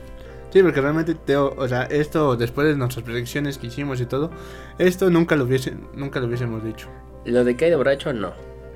[0.50, 4.30] Sí, porque realmente, Teo, o sea, esto después de nuestras predicciones que hicimos y todo,
[4.78, 6.88] esto nunca lo hubiese, nunca lo hubiésemos dicho.
[7.24, 8.32] Lo de Kaido borracho, no.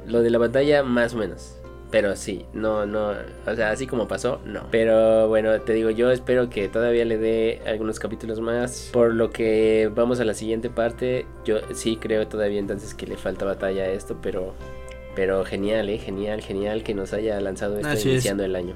[0.06, 1.56] Lo de la batalla, más o menos.
[1.90, 3.10] Pero sí, no, no,
[3.46, 4.62] o sea, así como pasó, no.
[4.70, 8.88] Pero bueno, te digo, yo espero que todavía le dé algunos capítulos más.
[8.92, 13.18] Por lo que vamos a la siguiente parte, yo sí creo todavía entonces que le
[13.18, 14.54] falta batalla a esto, pero,
[15.14, 18.14] pero genial, eh, genial, genial que nos haya lanzado esto Así es.
[18.14, 18.74] iniciando el año.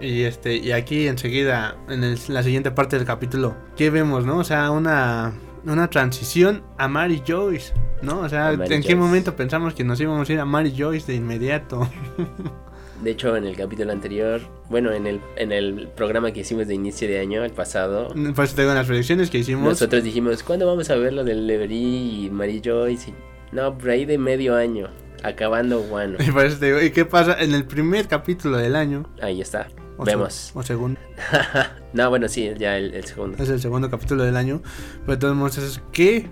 [0.00, 4.38] Y este, y aquí enseguida, en el- la siguiente parte del capítulo, ¿qué vemos, no?
[4.38, 5.32] O sea, una,
[5.64, 8.20] una transición a Mary Joyce, ¿no?
[8.20, 8.96] O sea, ¿en Mary qué Joyce.
[8.96, 11.88] momento pensamos que nos íbamos a ir a Mary Joyce de inmediato?
[13.02, 16.74] De hecho, en el capítulo anterior, bueno, en el, en el programa que hicimos de
[16.74, 19.64] inicio de año, el pasado, Por eso tengo las predicciones que hicimos.
[19.68, 23.12] nosotros dijimos, ¿cuándo vamos a ver lo del Levery y Mary Joyce?
[23.52, 24.88] No, por ahí de medio año,
[25.22, 26.16] acabando Guano.
[26.26, 29.04] Y por eso te digo, ¿y qué pasa en el primer capítulo del año?
[29.20, 30.52] Ahí está, O vemos.
[30.54, 31.00] o segundo.
[31.92, 33.42] no, bueno, sí, ya el, el segundo.
[33.42, 34.62] Es el segundo capítulo del año.
[35.06, 36.28] Pero todos es ¿qué?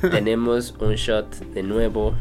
[0.00, 2.14] Tenemos un shot de nuevo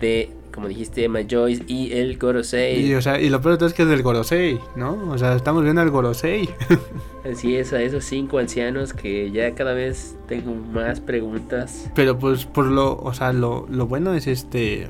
[0.00, 2.86] de, como dijiste, Emma Joyce y el Gorosei.
[2.86, 5.10] Y, o sea, y lo peor es que es del Gorosei, ¿no?
[5.10, 6.48] O sea, estamos viendo al Gorosei.
[7.30, 11.90] Así es, a esos cinco ancianos que ya cada vez tengo más preguntas.
[11.94, 14.88] Pero pues por lo, o sea, lo, lo bueno es este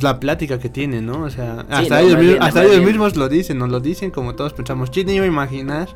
[0.00, 1.24] la plática que tienen, ¿no?
[1.24, 4.34] O sea, hasta, no, ellos, bien, hasta ellos mismos lo dicen, nos lo dicen como
[4.34, 4.90] todos pensamos.
[4.90, 5.88] ¿Quién iba a imaginar?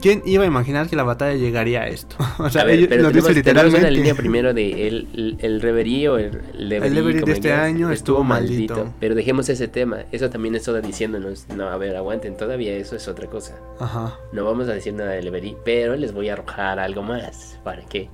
[0.00, 2.16] ¿Quién iba a imaginar que la batalla llegaría a esto?
[2.38, 3.90] O sea, a ver, pero lo tenemos, literalmente.
[3.90, 8.24] línea primero de el, el, el reverie o el, el El de este año estuvo
[8.24, 8.94] maldito.
[8.98, 10.04] Pero dejemos ese tema.
[10.10, 13.58] Eso también es Oda diciéndonos, no, a ver, aguanten, todavía eso es otra cosa.
[13.78, 14.18] Ajá.
[14.32, 17.58] No vamos a decir nada de Leverie, pero les voy a arrojar algo más.
[17.62, 18.08] ¿Para qué?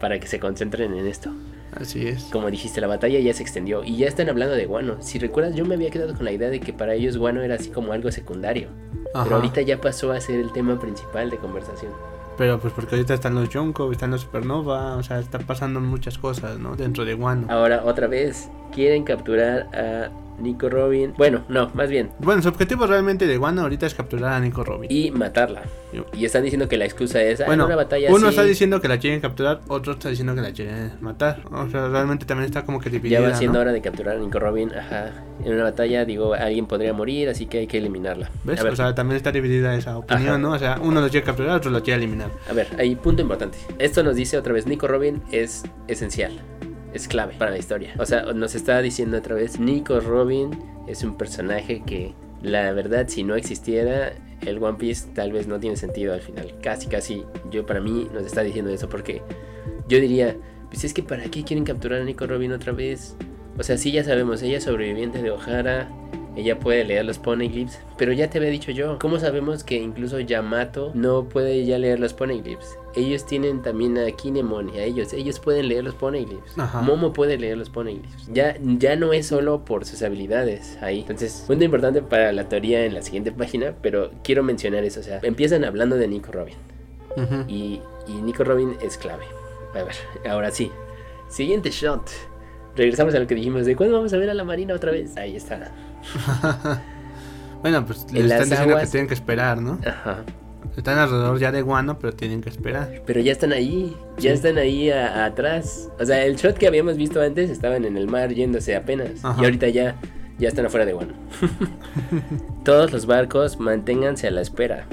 [0.00, 1.30] Para que se concentren en esto.
[1.78, 2.24] Así es.
[2.24, 4.96] Como dijiste, la batalla ya se extendió y ya están hablando de Guano.
[5.00, 7.54] Si recuerdas, yo me había quedado con la idea de que para ellos Guano era
[7.54, 8.68] así como algo secundario.
[9.14, 9.24] Ajá.
[9.24, 11.92] Pero ahorita ya pasó a ser el tema principal de conversación.
[12.38, 16.16] Pero pues porque ahorita están los Yonko, están los Supernova, o sea, están pasando muchas
[16.16, 16.74] cosas, ¿no?
[16.74, 17.46] Dentro de Wano.
[17.50, 21.14] Ahora, otra vez, quieren capturar a Nico Robin.
[21.16, 22.10] Bueno, no, más bien.
[22.18, 24.90] Bueno, su objetivo realmente de Wano ahorita es capturar a Nico Robin.
[24.90, 25.62] Y matarla.
[26.12, 28.44] Y están diciendo que la excusa es ah, bueno, en una batalla uno así, está
[28.44, 31.42] diciendo que la quieren capturar, otro está diciendo que la quieren matar.
[31.50, 33.20] O sea, realmente también está como que dividida.
[33.20, 33.62] Ya va siendo ¿no?
[33.62, 34.72] hora de capturar a Nico Robin.
[34.72, 35.24] Ajá.
[35.44, 38.30] En una batalla, digo, alguien podría morir, así que hay que eliminarla.
[38.44, 38.60] ¿Ves?
[38.60, 40.38] A ver, O sea, también está dividida esa opinión, Ajá.
[40.38, 40.52] ¿no?
[40.52, 42.30] O sea, uno lo quiere capturar, otro lo quiere eliminar.
[42.48, 43.58] a ver, hay punto importante.
[43.78, 46.32] Esto nos dice otra vez, Nico Robin es esencial.
[46.92, 47.94] Es clave para la historia.
[47.98, 50.50] O sea, nos está diciendo otra vez, Nico Robin
[50.86, 54.12] es un personaje que, la verdad, si no existiera,
[54.46, 56.52] el One Piece tal vez no tiene sentido al final.
[56.62, 59.22] Casi, casi, yo para mí nos está diciendo eso porque
[59.88, 60.36] yo diría,
[60.68, 63.16] pues es que para qué quieren capturar a Nico Robin otra vez.
[63.58, 65.90] O sea, sí ya sabemos, ella es sobreviviente de O'Hara,
[66.36, 70.20] ella puede leer los poneglyphs, pero ya te había dicho yo, ¿cómo sabemos que incluso
[70.20, 72.78] Yamato no puede ya leer los poneglyphs?
[72.96, 76.56] Ellos tienen también a Kinemon y a ellos, ellos pueden leer los poneglyphs.
[76.82, 78.28] Momo puede leer los poneglyphs.
[78.32, 81.00] Ya, ya no es solo por sus habilidades ahí.
[81.00, 85.02] Entonces, punto importante para la teoría en la siguiente página, pero quiero mencionar eso, o
[85.04, 86.54] sea, empiezan hablando de Nico Robin.
[87.48, 89.24] Y, y Nico Robin es clave.
[89.74, 89.94] A ver,
[90.28, 90.70] ahora sí.
[91.28, 92.08] Siguiente shot.
[92.76, 95.16] Regresamos a lo que dijimos de cuándo vamos a ver a la Marina otra vez.
[95.16, 95.70] Ahí está.
[97.62, 99.78] Bueno, pues les están diciendo aguas- que tienen que esperar, ¿no?
[99.86, 100.24] Ajá.
[100.76, 103.02] Están alrededor ya de Wano, pero tienen que esperar.
[103.06, 103.96] Pero ya están ahí.
[104.16, 104.36] Ya Sí.
[104.36, 105.88] están ahí a- atrás.
[106.00, 109.24] O sea, el shot que habíamos visto antes estaban en el mar yéndose apenas.
[109.24, 109.40] Ajá.
[109.40, 109.96] Y ahorita ya,
[110.38, 111.12] ya están afuera de Guano.
[112.64, 114.86] Todos los barcos manténganse a la espera.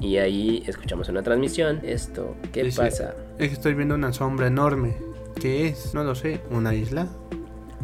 [0.00, 1.80] Y ahí escuchamos una transmisión.
[1.82, 3.14] Esto, ¿qué Dice, pasa?
[3.38, 4.94] Es que estoy viendo una sombra enorme.
[5.40, 5.94] ¿Qué es?
[5.94, 6.40] No lo sé.
[6.50, 7.06] ¿Una isla?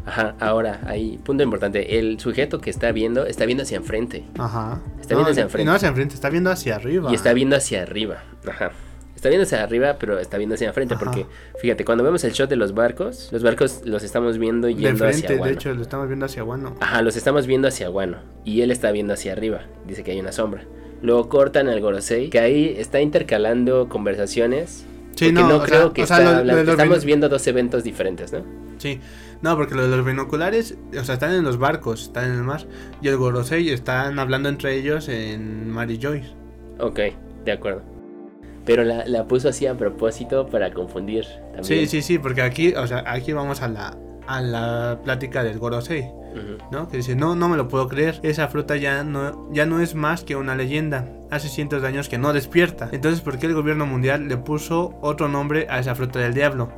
[0.07, 1.99] Ajá, ahora, ahí, punto importante.
[1.99, 4.25] El sujeto que está viendo, está viendo hacia enfrente.
[4.39, 4.81] Ajá.
[5.01, 5.67] Está viendo hacia enfrente.
[5.69, 7.11] No hacia enfrente, está viendo hacia arriba.
[7.11, 8.23] Y está viendo hacia arriba.
[8.49, 8.71] Ajá.
[9.17, 10.95] Está viendo hacia arriba, pero está viendo hacia enfrente.
[10.97, 11.27] Porque,
[11.61, 14.99] fíjate, cuando vemos el shot de los barcos, los barcos los estamos viendo de yendo
[14.99, 15.53] frente, hacia de Guano.
[15.55, 16.77] hecho, lo estamos viendo hacia Wano.
[16.81, 18.19] Ajá, los estamos viendo hacia Guano.
[18.45, 19.63] Y él está viendo hacia arriba.
[19.89, 20.63] Dice que hay una sombra.
[21.03, 24.85] Luego cortan al Gorosei, que ahí está intercalando conversaciones.
[25.17, 27.05] Sí, no, no, o creo sea, que o sea, está lo- lo de los Estamos
[27.07, 28.45] viendo dos eventos diferentes, ¿no?
[28.79, 29.01] Sí.
[29.43, 32.43] No, porque lo de los binoculares, o sea, están en los barcos, están en el
[32.43, 32.63] mar.
[33.03, 36.35] Y el Gorosei están hablando entre ellos en Mary Joyce.
[36.79, 37.01] Ok,
[37.45, 37.83] de acuerdo.
[38.65, 41.65] Pero la, la puso así a propósito para confundir también.
[41.65, 43.97] Sí, sí, sí, porque aquí, o sea, aquí vamos a la,
[44.27, 46.11] a la plática del Gorosei.
[46.71, 46.89] ¿no?
[46.89, 49.95] Que dice, no, no me lo puedo creer, esa fruta ya no, ya no es
[49.95, 52.89] más que una leyenda, hace cientos de años que no despierta.
[52.93, 56.71] Entonces, ¿por qué el gobierno mundial le puso otro nombre a esa fruta del diablo?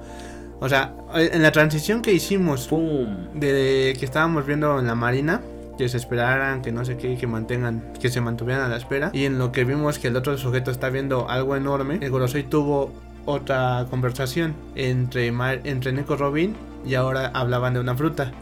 [0.61, 3.29] O sea, en la transición que hicimos ¡Pum!
[3.35, 5.41] de que estábamos viendo en la marina
[5.77, 9.11] que se esperaran, que no sé qué, que mantengan, que se mantuvieran a la espera.
[9.13, 12.43] Y en lo que vimos que el otro sujeto está viendo algo enorme, el Gorosei
[12.43, 12.93] tuvo
[13.27, 18.33] otra conversación entre, Mar- entre Neko Robin y ahora hablaban de una fruta.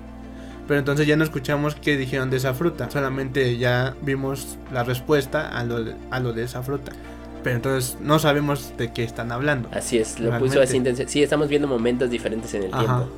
[0.66, 5.48] Pero entonces ya no escuchamos qué dijeron de esa fruta, solamente ya vimos la respuesta
[5.48, 6.92] a lo, a lo de esa fruta.
[7.46, 9.68] Pero entonces no sabemos de qué están hablando.
[9.70, 10.48] Así es, lo Realmente.
[10.48, 11.08] puso así intención.
[11.08, 12.80] Sí, estamos viendo momentos diferentes en el Ajá.
[12.84, 13.08] tiempo.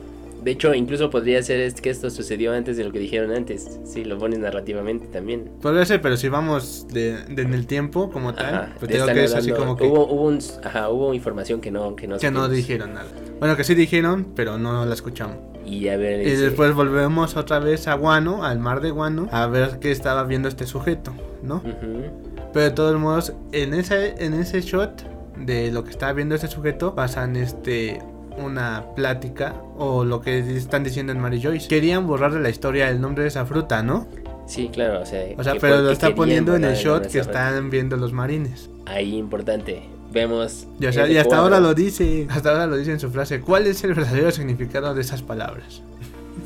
[0.44, 3.80] De hecho, incluso podría ser es- que esto sucedió antes de lo que dijeron antes.
[3.86, 5.50] Sí, lo pones narrativamente también.
[5.62, 9.14] Podría ser, pero si vamos de, de en el tiempo como tal, Ajá, pues están
[9.14, 9.84] que es así como que...
[9.86, 13.06] Hubo, hubo, un, ajá, hubo información que no, que no, Que no dijeron nada.
[13.38, 15.38] Bueno, que sí dijeron, pero no la escuchamos.
[15.64, 19.28] Y a ver, Y dice, después volvemos otra vez a Guano, al mar de Guano,
[19.32, 21.12] a ver qué estaba viendo este sujeto,
[21.42, 21.56] ¿no?
[21.56, 22.27] ujú,
[22.58, 25.04] Pero de todos modos, en ese, en ese shot
[25.36, 28.02] de lo que estaba viendo este sujeto, pasan este
[28.36, 31.68] una plática o lo que están diciendo en Mary Joyce.
[31.68, 34.08] Querían borrar de la historia el nombre de esa fruta, ¿no?
[34.48, 35.24] Sí, claro, o sea.
[35.38, 37.48] O sea, pero lo está poniendo en el shot que fruta.
[37.48, 38.68] están viendo los marines.
[38.86, 39.84] Ahí importante.
[40.10, 40.66] Vemos.
[40.80, 43.40] Y, o sea, y hasta ahora lo dice, hasta ahora lo dice en su frase.
[43.40, 45.82] ¿Cuál es el verdadero significado de esas palabras?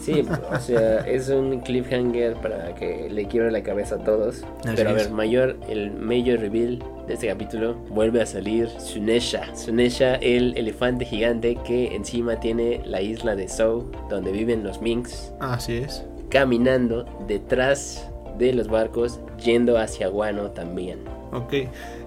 [0.00, 4.42] Sí, o sea, es un cliffhanger para que le quiebre la cabeza a todos.
[4.64, 9.54] Así Pero a ver, mayor, el mayor reveal de este capítulo vuelve a salir Sunesha.
[9.54, 15.32] Sunesha, el elefante gigante que encima tiene la isla de Sou, donde viven los Minks,
[15.40, 16.04] Así es.
[16.30, 18.08] caminando detrás
[18.46, 20.98] de los barcos, yendo hacia Guano también.
[21.32, 21.54] Ok,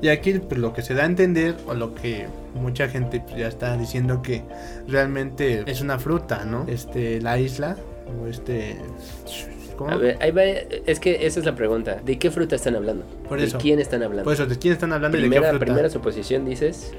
[0.01, 3.37] y aquí pues, lo que se da a entender, o lo que mucha gente pues,
[3.37, 4.43] ya está diciendo que
[4.87, 6.65] realmente es una fruta, ¿no?
[6.67, 7.77] Este, la isla,
[8.21, 8.77] o este...
[9.77, 9.91] ¿Cómo?
[9.91, 11.99] A ver, ahí va, es que esa es la pregunta.
[12.05, 13.03] ¿De qué fruta están hablando?
[13.27, 13.57] Por ¿De eso.
[13.57, 14.23] quién están hablando?
[14.23, 15.65] Pues, ¿de quién están hablando y de qué primera, fruta?
[15.65, 16.93] primera suposición dices.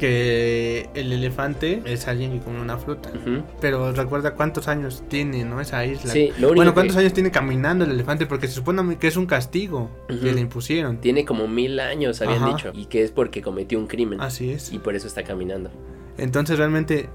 [0.00, 3.10] Que el elefante es alguien que come una fruta.
[3.10, 3.42] Ujú.
[3.60, 5.60] Pero recuerda cuántos años tiene, ¿no?
[5.60, 6.10] Esa isla.
[6.10, 8.24] Sí, lo único bueno, que- ¿cuántos años tiene caminando el elefante?
[8.24, 10.96] Porque se supone que es un castigo que le impusieron.
[11.02, 12.56] Tiene como mil años, habían Ajá.
[12.56, 12.70] dicho.
[12.74, 14.20] Y que es porque cometió un crimen.
[14.22, 14.72] Así es.
[14.72, 15.70] Y por eso está caminando.
[16.16, 17.08] Entonces realmente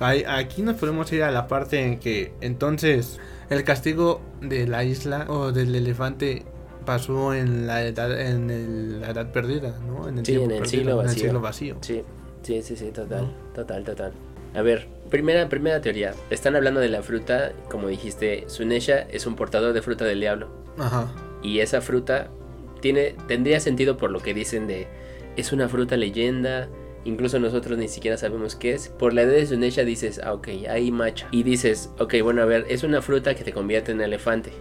[0.00, 3.18] aquí nos podemos ir a la parte en que entonces
[3.50, 6.44] el castigo de la isla o del elefante
[6.88, 10.08] pasó en la edad en el- la edad perdida, ¿no?
[10.08, 11.22] En el Sí, en el perdido, siglo en el vacío.
[11.24, 11.76] siglo vacío.
[11.82, 12.02] Sí,
[12.42, 13.30] sí, sí, sí, total.
[13.54, 14.12] Total, total.
[14.54, 16.14] A ver, primera, primera teoría.
[16.30, 20.48] Están hablando de la fruta, como dijiste, Sunesha es un portador de fruta del diablo.
[20.78, 21.12] Ajá.
[21.42, 22.28] Y esa fruta
[22.80, 24.86] tiene, tendría sentido por lo que dicen de
[25.36, 26.68] es una fruta leyenda.
[27.04, 28.88] Incluso nosotros ni siquiera sabemos qué es.
[28.88, 31.28] Por la edad de Sunesha dices, ah, ok, ahí macha.
[31.30, 34.52] Y dices, ok, bueno, a ver, es una fruta que te convierte en elefante.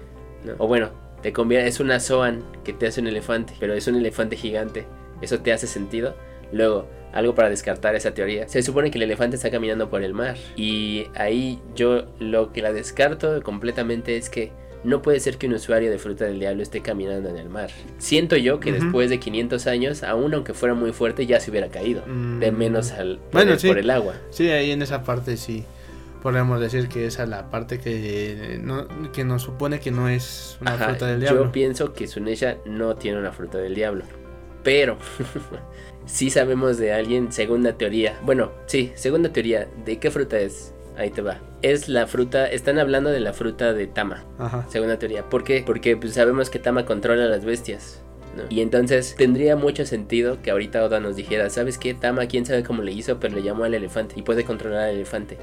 [0.43, 0.53] ¿no?
[0.59, 3.95] O bueno, te convierte, es una Zoan que te hace un elefante, pero es un
[3.95, 4.85] elefante gigante.
[5.21, 6.15] ¿Eso te hace sentido?
[6.51, 8.47] Luego, algo para descartar esa teoría.
[8.47, 10.37] Se supone que el elefante está caminando por el mar.
[10.55, 14.51] Y ahí yo lo que la descarto completamente es que
[14.83, 17.71] no puede ser que un usuario de fruta del diablo esté caminando en el mar.
[17.97, 21.67] Siento yo que después de 500 años, aún aunque fuera muy fuerte, ya se hubiera
[21.69, 22.03] caído.
[22.05, 22.39] Mm.
[22.39, 23.67] De menos al, Bueno, sí.
[23.67, 24.13] por el agua.
[24.29, 25.65] Sí, ahí en esa parte sí
[26.27, 30.57] podríamos decir que esa es la parte que no, que nos supone que no es
[30.59, 31.45] una Ajá, fruta del diablo.
[31.45, 34.03] Yo pienso que Sunesha no tiene una fruta del diablo.
[34.61, 34.97] Pero
[36.05, 38.19] sí sabemos de alguien, segunda teoría.
[38.23, 39.69] Bueno, sí, segunda teoría.
[39.85, 40.73] ¿De qué fruta es?
[40.97, 41.39] Ahí te va.
[41.61, 44.25] Es la fruta, están hablando de la fruta de Tama.
[44.37, 44.65] Ajá.
[44.67, 45.29] Segunda teoría.
[45.29, 45.63] ¿Por qué?
[45.65, 48.01] Porque pues, sabemos que Tama controla a las bestias.
[48.35, 48.43] ¿no?
[48.49, 51.93] Y entonces tendría mucho sentido que ahorita Oda nos dijera, ¿sabes qué?
[51.93, 54.95] Tama, quién sabe cómo le hizo, pero le llamó al elefante y puede controlar al
[54.95, 55.37] elefante.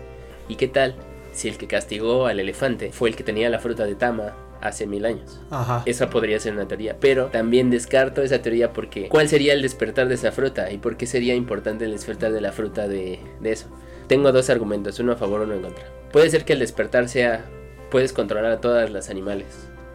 [0.49, 0.95] ¿Y qué tal
[1.33, 4.87] si el que castigó al elefante fue el que tenía la fruta de Tama hace
[4.87, 5.41] mil años?
[5.51, 5.83] Ajá.
[5.87, 10.09] Esa podría ser una teoría, pero también descarto esa teoría porque ¿cuál sería el despertar
[10.09, 10.71] de esa fruta?
[10.71, 13.67] ¿Y por qué sería importante el despertar de la fruta de, de eso?
[14.07, 15.85] Tengo dos argumentos, uno a favor, uno en contra.
[16.13, 17.45] Puede ser que el despertar sea,
[17.91, 19.47] puedes controlar a todas las animales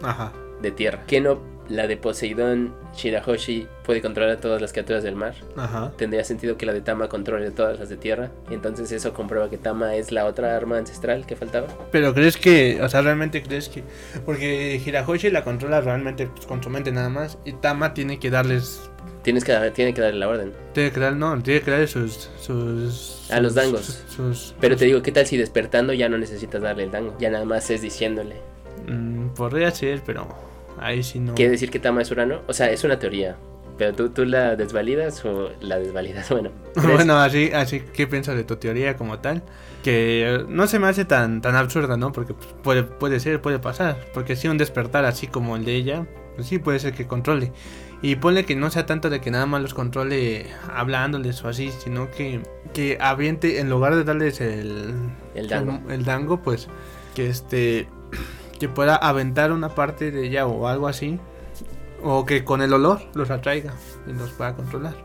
[0.01, 0.33] Ajá.
[0.61, 1.03] de tierra.
[1.07, 5.35] ¿Que no la de Poseidón Shirahoshi puede controlar a todas las criaturas del mar?
[5.55, 5.91] Ajá.
[5.97, 8.31] Tendría sentido que la de Tama controle a todas las de tierra.
[8.49, 11.67] Y entonces eso comprueba que Tama es la otra arma ancestral que faltaba.
[11.91, 13.83] Pero crees que, o sea, realmente crees que.
[14.25, 17.37] Porque Hirahoshi la controla realmente pues, con su mente nada más.
[17.45, 18.89] Y Tama tiene que darles.
[19.21, 20.53] Tienes que, tiene que darle la orden.
[20.73, 22.29] Tiene que dar, no, tiene que darle sus.
[22.41, 23.81] sus A los dangos.
[23.81, 27.15] Sus, sus- Pero te digo, ¿qué tal si despertando ya no necesitas darle el dango?
[27.19, 28.37] Ya nada más es diciéndole.
[28.87, 30.48] Mm, podría ser, pero.
[30.79, 31.35] Ahí sí no.
[31.35, 32.41] ¿Quiere decir que Tama es Urano?
[32.47, 33.37] O sea, es una teoría.
[33.77, 36.51] pero tú, tú la desvalidas o la desvalidas, bueno.
[36.73, 36.95] ¿crees?
[36.95, 39.43] Bueno, así, así, ¿qué piensas de tu teoría como tal?
[39.83, 42.11] Que no se me hace tan, tan absurda, ¿no?
[42.11, 43.97] Porque pues, puede, puede ser, puede pasar.
[44.13, 47.51] Porque si un despertar así como el de ella, pues sí puede ser que controle.
[48.01, 51.69] Y ponle que no sea tanto de que nada más los controle hablándoles o así,
[51.83, 52.41] sino que,
[52.73, 54.93] que aviente, en lugar de darles el,
[55.35, 55.79] El dango.
[55.89, 56.69] el dango, pues
[57.13, 57.87] que este
[58.59, 61.19] que pueda aventar una parte de ella o algo así.
[62.01, 63.73] O que con el olor los atraiga
[64.07, 64.95] y los pueda controlar.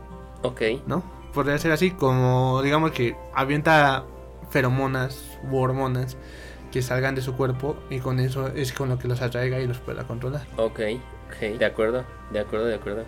[0.43, 1.03] Ok, ¿no?
[1.33, 4.05] Podría ser así como, digamos que avienta
[4.49, 6.15] feromonas u hormonas
[6.71, 9.67] que salgan de su cuerpo y con eso es con lo que los atraiga y
[9.67, 10.45] los pueda controlar.
[10.57, 10.79] ok,
[11.27, 13.05] ok, de acuerdo, de acuerdo, de acuerdo.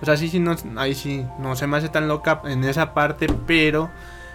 [0.00, 2.92] O sea, sí, sí, no, ahí sí, no se me hace tan loca en esa
[2.92, 3.90] parte, pero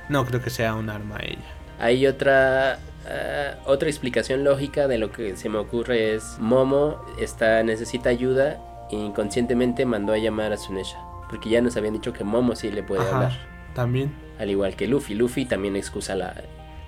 [0.10, 1.46] no creo que sea un arma ella.
[1.80, 7.64] Hay otra ah, otra explicación lógica de lo que se me ocurre es Momo está
[7.64, 8.60] necesita ayuda
[8.92, 12.72] e inconscientemente mandó a llamar a Sunesha, porque ya nos habían dicho que Momo sí
[12.72, 13.32] le puede Ajá, hablar,
[13.74, 14.14] también.
[14.40, 15.14] al igual que Luffy.
[15.16, 16.34] Luffy también excusa la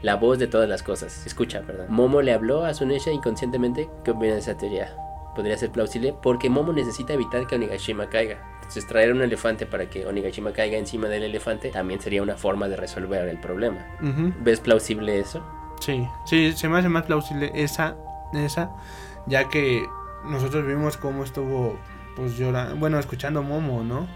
[0.01, 1.25] la voz de todas las cosas.
[1.25, 1.85] Escucha, perdón.
[1.87, 3.89] Momo le habló a Sunesha inconscientemente.
[4.03, 4.93] ¿Qué opina de esa teoría?
[5.33, 8.37] Podría ser plausible porque Momo necesita evitar que Onigashima caiga.
[8.57, 12.67] Entonces traer un elefante para que Onigashima caiga encima del elefante también sería una forma
[12.67, 13.87] de resolver el problema.
[14.01, 14.33] Ujú.
[14.41, 15.41] ¿Ves plausible eso?
[15.83, 17.95] Sí, sí, se me hace más plausible esa,
[18.33, 18.71] esa,
[19.25, 19.85] ya que
[20.25, 21.77] nosotros vimos cómo estuvo,
[22.15, 24.07] pues llorando, bueno, escuchando Momo, ¿no?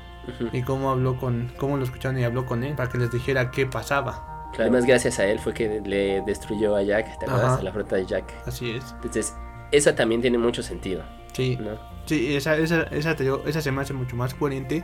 [0.53, 3.51] Y cómo habló con, cómo lo escucharon y habló con él para que les dijera
[3.51, 4.49] qué pasaba.
[4.57, 7.51] Además, gracias a él fue que le destruyó a Jack, ¿te acuerdas?
[7.51, 7.59] Ajá.
[7.59, 8.33] A la flota de Jack.
[8.45, 8.91] Así es.
[8.95, 9.35] Entonces,
[9.71, 11.03] esa también tiene mucho sentido,
[11.33, 11.71] Sí, ¿no?
[12.05, 14.83] sí, esa, esa, esa, te digo, esa se me hace mucho más coherente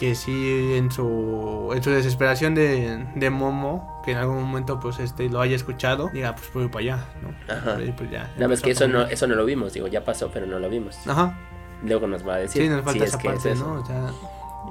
[0.00, 4.98] que sí en su, en su desesperación de, de Momo, que en algún momento pues
[4.98, 7.54] este lo haya escuchado, diga pues voy para allá, ¿no?
[7.54, 7.78] Ajá.
[7.98, 10.46] Pues, ya, Nada más que eso no, eso no lo vimos, digo, ya pasó, pero
[10.46, 11.06] no lo vimos.
[11.06, 11.38] Ajá,
[11.84, 13.52] Luego nos va a decir Sí, nos falta si es esa es parte.
[13.52, 14.10] O sea,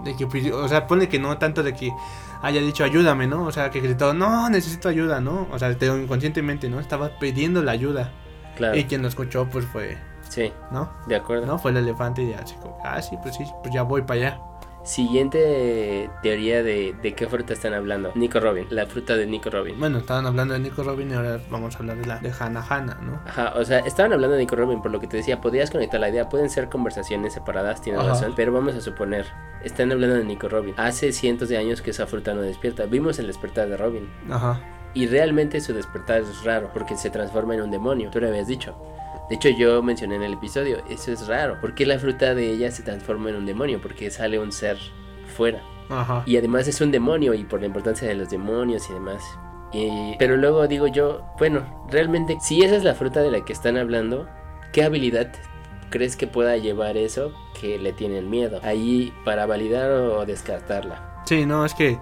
[0.03, 1.91] de que, pues, o sea, ponle que no tanto de que
[2.41, 3.43] haya dicho ayúdame, ¿no?
[3.43, 5.47] O sea, que gritó, no, necesito ayuda, ¿no?
[5.51, 6.79] O sea, te inconscientemente, ¿no?
[6.79, 8.11] Estaba pidiendo la ayuda.
[8.55, 9.95] Claro, Y quien lo escuchó, pues fue,
[10.27, 10.91] sí, ¿no?
[11.07, 11.45] de acuerdo.
[11.45, 11.59] ¿No?
[11.59, 14.19] Fue el elefante y ya, así como, ah, sí, pues sí, pues ya voy para
[14.19, 14.48] allá.
[14.83, 18.11] Siguiente teoría de, de qué fruta están hablando.
[18.15, 19.79] Nico Robin, la fruta de Nico Robin.
[19.79, 22.97] Bueno, estaban hablando de Nico Robin y ahora vamos a hablar de la de Hana,
[23.01, 23.21] ¿no?
[23.25, 25.99] Ajá, o sea, estaban hablando de Nico Robin, por lo que te decía, podrías conectar
[25.99, 28.09] la idea, pueden ser conversaciones separadas, tienes Ajá.
[28.09, 29.25] razón, pero vamos a suponer,
[29.63, 30.73] están hablando de Nico Robin.
[30.77, 34.59] Hace cientos de años que esa fruta no despierta, vimos el despertar de Robin, Ajá.
[34.93, 38.47] y realmente su despertar es raro, porque se transforma en un demonio, tú lo habías
[38.47, 38.75] dicho.
[39.29, 42.71] De hecho, yo mencioné en el episodio, eso es raro, porque la fruta de ella
[42.71, 44.77] se transforma en un demonio, porque sale un ser
[45.37, 45.61] fuera.
[45.89, 46.23] Ajá.
[46.25, 49.21] Y además es un demonio y por la importancia de los demonios y demás.
[49.71, 53.53] Y- pero luego digo yo, bueno, realmente si esa es la fruta de la que
[53.53, 54.27] están hablando,
[54.73, 55.31] ¿qué habilidad
[55.91, 58.59] crees que pueda llevar eso que le tienen miedo?
[58.63, 61.21] Ahí para validar o descartarla.
[61.25, 61.99] Sí, no, es que,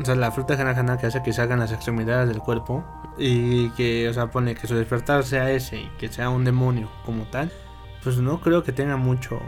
[0.00, 2.84] o sea, la fruta Hana que hace que salgan las extremidades del cuerpo
[3.18, 6.90] y que, o sea, pone que su despertar sea ese y que sea un demonio
[7.04, 7.50] como tal,
[8.02, 9.40] pues no creo que tenga mucho.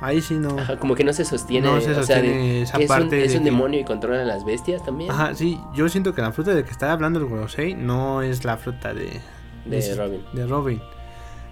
[0.00, 0.58] Ahí sí no.
[0.58, 1.66] Ajá, como que no se sostiene.
[1.68, 3.80] No se o sea, sostiene de- esa es un, parte es de un que- demonio
[3.80, 5.10] y controla las bestias también.
[5.10, 8.44] Ajá, sí, yo siento que la fruta de que está hablando el Gorosei no es
[8.44, 9.20] la fruta de,
[9.64, 10.22] De si- Robin.
[10.34, 10.82] de Robin.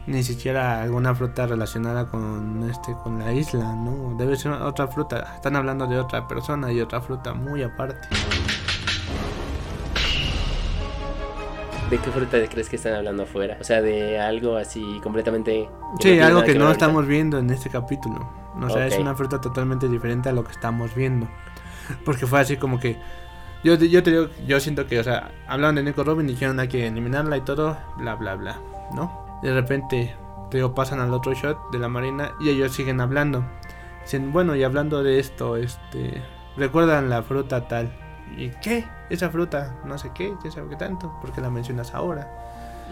[0.07, 4.14] Ni siquiera alguna fruta relacionada con este con la isla, ¿no?
[4.18, 5.33] Debe ser otra fruta.
[5.37, 8.07] Están hablando de otra persona y otra fruta muy aparte.
[11.90, 13.59] ¿De qué fruta crees que están hablando afuera?
[13.61, 15.68] O sea, de algo así completamente...
[16.01, 16.73] Sí, algo que no ahorita.
[16.73, 18.27] estamos viendo en este capítulo.
[18.61, 21.29] O sea, es una fruta totalmente diferente a lo que estamos viendo.
[22.05, 22.97] Porque fue así como que.
[23.62, 26.61] Yo, yo te digo, yo siento que, o sea, hablaban de Nico Robin y dijeron
[26.61, 28.61] hay que eliminarla y todo, bla, bla, bla,
[28.94, 29.40] ¿no?
[29.42, 30.14] De repente,
[30.51, 33.44] te digo, pasan al otro shot de la marina y ellos siguen hablando.
[34.03, 36.23] Dicen, bueno, y hablando de esto, este.
[36.57, 37.92] Recuerdan la fruta tal.
[38.37, 38.85] ¿Y qué?
[39.11, 42.29] Esa fruta, no sé qué, ya sabe qué tanto, porque la mencionas ahora.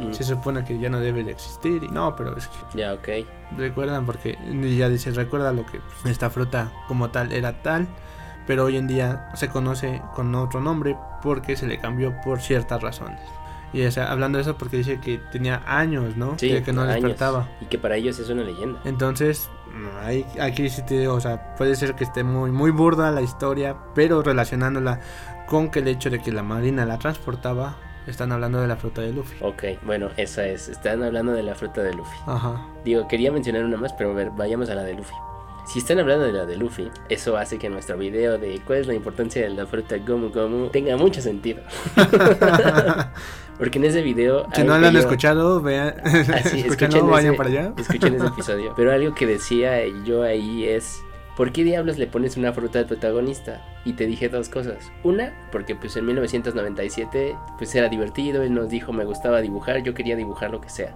[0.01, 1.83] Mm, Se supone que ya no debe de existir.
[1.85, 3.09] Y no, pero es que Ya, ok.
[3.57, 4.39] recuerdan porque
[4.77, 7.87] ya dice recuerda lo que esta fruta como tal era tal
[8.47, 12.83] pero hoy en día se conoce con otro nombre porque se le cambió por ciertas
[12.83, 13.21] razones
[13.73, 16.73] y o sea, hablando de eso porque dice que tenía años no Sí, que, que
[16.73, 16.95] no años.
[16.95, 18.81] despertaba Y que para ellos es una leyenda.
[18.85, 19.49] entonces
[20.03, 23.21] ahí, aquí sí te digo, o sea, puede ser que esté muy, muy burda la
[23.23, 24.99] historia, pero relacionándola
[25.53, 29.03] con que el hecho de que la marina la transportaba, están hablando de la fruta
[29.03, 29.37] de Luffy.
[29.43, 30.69] Ok, bueno, esa es.
[30.71, 32.17] Están hablando de la fruta de Luffy.
[32.27, 32.67] Ajá.
[32.87, 35.13] Digo, quería mencionar una más, pero a ver, vayamos a la de Luffy.
[35.67, 38.87] Si están hablando de la de Luffy, eso hace que nuestro video de cuál es
[38.87, 41.63] la importancia de la fruta Gomu Gomu tenga mucho sentido.
[43.59, 44.47] Porque en ese video...
[44.55, 45.95] si no lo han yo- escuchado, vean,
[46.35, 47.73] Así, escuchen vayan ese- para allá.
[47.77, 48.73] Escuchen ese episodio.
[48.75, 51.01] Pero algo que decía yo ahí es
[51.37, 53.65] ¿por qué diablos le pones una fruta al protagonista?
[53.85, 54.91] Y te dije dos cosas.
[55.03, 59.95] Una, porque pues en 1997 pues era divertido, él nos dijo me gustaba dibujar, yo
[59.95, 60.95] quería dibujar lo que sea.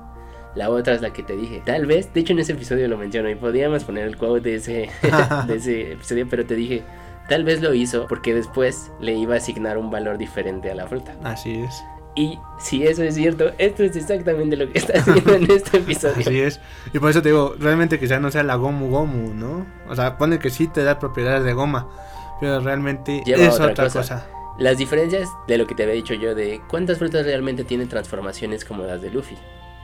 [0.54, 1.62] La otra es la que te dije.
[1.66, 4.54] Tal vez, de hecho en ese episodio lo menciono y podríamos poner el quote de
[4.56, 4.90] ese,
[5.46, 6.82] de ese episodio, pero te dije,
[7.28, 10.86] tal vez lo hizo porque después le iba a asignar un valor diferente a la
[10.86, 11.14] fruta.
[11.22, 11.84] Así es.
[12.16, 16.16] Y si eso es cierto, esto es exactamente lo que está haciendo en este episodio.
[16.18, 16.60] Así es.
[16.94, 19.66] Y por eso te digo, realmente quizá no sea la Gomu Gomu, ¿no?
[19.88, 21.88] O sea, pone que sí te da propiedades de goma,
[22.40, 23.98] pero realmente Lleva es otra otra, cosa.
[24.00, 24.26] cosa.
[24.58, 28.64] Las diferencias de lo que te había dicho yo de cuántas frutas realmente tienen transformaciones
[28.64, 29.36] como las de Luffy.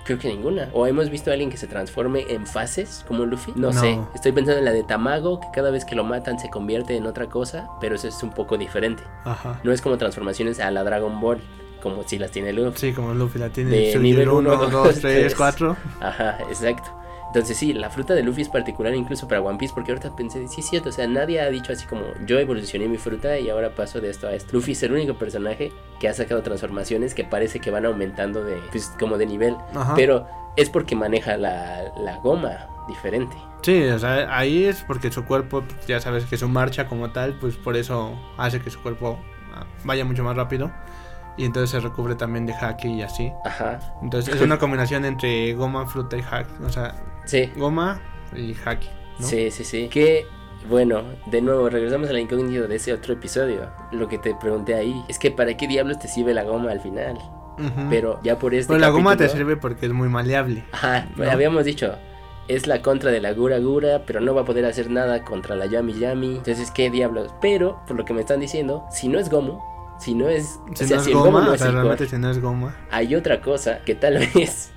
[0.04, 0.70] Creo que ninguna.
[0.72, 3.52] ¿O hemos visto a alguien que se transforme en fases como Luffy?
[3.54, 3.78] No, No.
[3.80, 3.98] sé.
[4.14, 7.04] Estoy pensando en la de Tamago, que cada vez que lo matan se convierte en
[7.06, 9.02] otra cosa, pero eso es un poco diferente.
[9.24, 9.60] Ajá.
[9.62, 11.38] No es como transformaciones a la Dragon Ball,
[11.82, 12.78] como si las tiene Luffy.
[12.78, 13.70] Sí, como Luffy la tiene.
[13.70, 15.34] De nivel 1, uno, 2, dos, 3, tres.
[15.34, 15.76] 4.
[16.00, 17.02] Ajá, exacto.
[17.34, 20.46] Entonces sí, la fruta de Luffy es particular incluso para One Piece porque ahorita pensé,
[20.48, 23.48] sí es cierto, o sea, nadie ha dicho así como yo evolucioné mi fruta y
[23.48, 24.50] ahora paso de esto a esto.
[24.52, 28.56] Luffy es el único personaje que ha sacado transformaciones que parece que van aumentando de,
[28.70, 29.94] pues, como de nivel, Ajá.
[29.94, 30.26] pero
[30.56, 33.34] es porque maneja la, la goma diferente.
[33.62, 37.38] Sí, o sea, ahí es porque su cuerpo, ya sabes que su marcha como tal,
[37.38, 39.18] pues por eso hace que su cuerpo
[39.54, 40.70] ah, vaya mucho más rápido.
[41.36, 43.32] Y entonces se recubre también de haki y así.
[43.44, 46.64] Ajá, Entonces es una combinación entre goma, fruta y haki.
[46.64, 48.00] O sea, sí, goma
[48.36, 48.88] y haki.
[49.18, 49.26] ¿no?
[49.26, 49.88] sí, sí, sí.
[49.88, 50.26] Que,
[50.68, 53.70] bueno, de nuevo, regresamos a la incógnita de ese otro episodio.
[53.92, 56.80] Lo que te pregunté ahí es que para qué diablos te sirve la goma al
[56.80, 57.18] final.
[57.90, 60.64] Pero ya por este Pero la goma te sirve porque es muy maleable.
[60.72, 61.30] Ajá, ¿no?
[61.30, 61.94] habíamos dicho,
[62.48, 65.54] es la contra de la Gura Gura, pero no va a poder hacer nada contra
[65.54, 66.36] la Yami Yami.
[66.36, 67.32] Entonces, ¿qué diablos?
[67.40, 69.60] Pero, por lo que me están diciendo, si no es Gomu,
[70.02, 70.58] si no es...
[70.74, 72.18] Si o sea, no es si goma, no o es sea, el realmente core, si
[72.18, 72.74] no es goma.
[72.90, 74.70] hay otra cosa que tal vez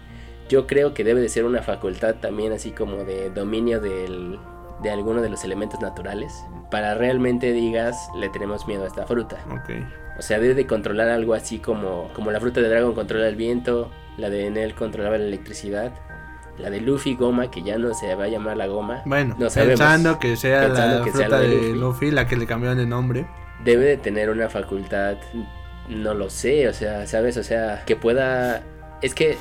[0.49, 4.39] yo creo que debe de ser una facultad también así como de dominio del,
[4.84, 6.34] de alguno de los elementos naturales.
[6.69, 9.38] Para realmente digas, le tenemos miedo a esta fruta.
[9.51, 9.71] Ok.
[10.19, 13.36] O sea, debe de controlar algo así como, como la fruta de Dragon controla el
[13.36, 15.91] viento, la de Enel controlaba la electricidad,
[16.57, 19.01] la de Luffy Goma, que ya no se va a llamar la Goma.
[19.05, 19.80] Bueno, No sabemos.
[19.80, 21.73] pensando que sea Pensando la que fruta de de Luffy.
[21.73, 22.11] Luffy.
[22.11, 23.26] la que le cambiaron de nombre.
[23.64, 25.18] Debe de tener una facultad,
[25.89, 27.38] no lo sé, o sea, ¿sabes?
[27.38, 28.64] O sea, que pueda...
[29.01, 29.38] Es que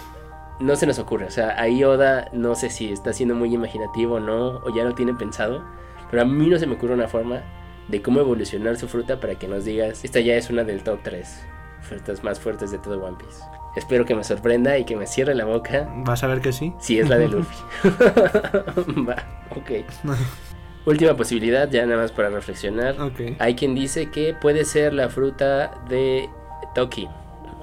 [0.61, 4.17] no se nos ocurre, o sea, ahí Oda no sé si está siendo muy imaginativo
[4.17, 5.65] o no, o ya lo tiene pensado,
[6.11, 7.43] pero a mí no se me ocurre una forma
[7.89, 11.01] de cómo evolucionar su fruta para que nos digas, esta ya es una del top
[11.03, 11.47] 3
[11.85, 13.43] frutas más fuertes de todo One Piece.
[13.77, 16.73] Espero que me sorprenda y que me cierre la boca Vas a ver que sí.
[16.81, 17.57] si es la de Luffy.
[19.07, 19.17] Va,
[19.51, 19.85] ok.
[20.87, 23.01] Última posibilidad, ya nada más para reflexionar.
[23.01, 23.37] ok.
[23.39, 26.28] Hay quien dice que puede ser la fruta de
[26.74, 27.09] Toki,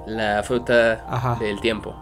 [0.07, 1.37] la fruta Ajá.
[1.39, 1.95] del tiempo.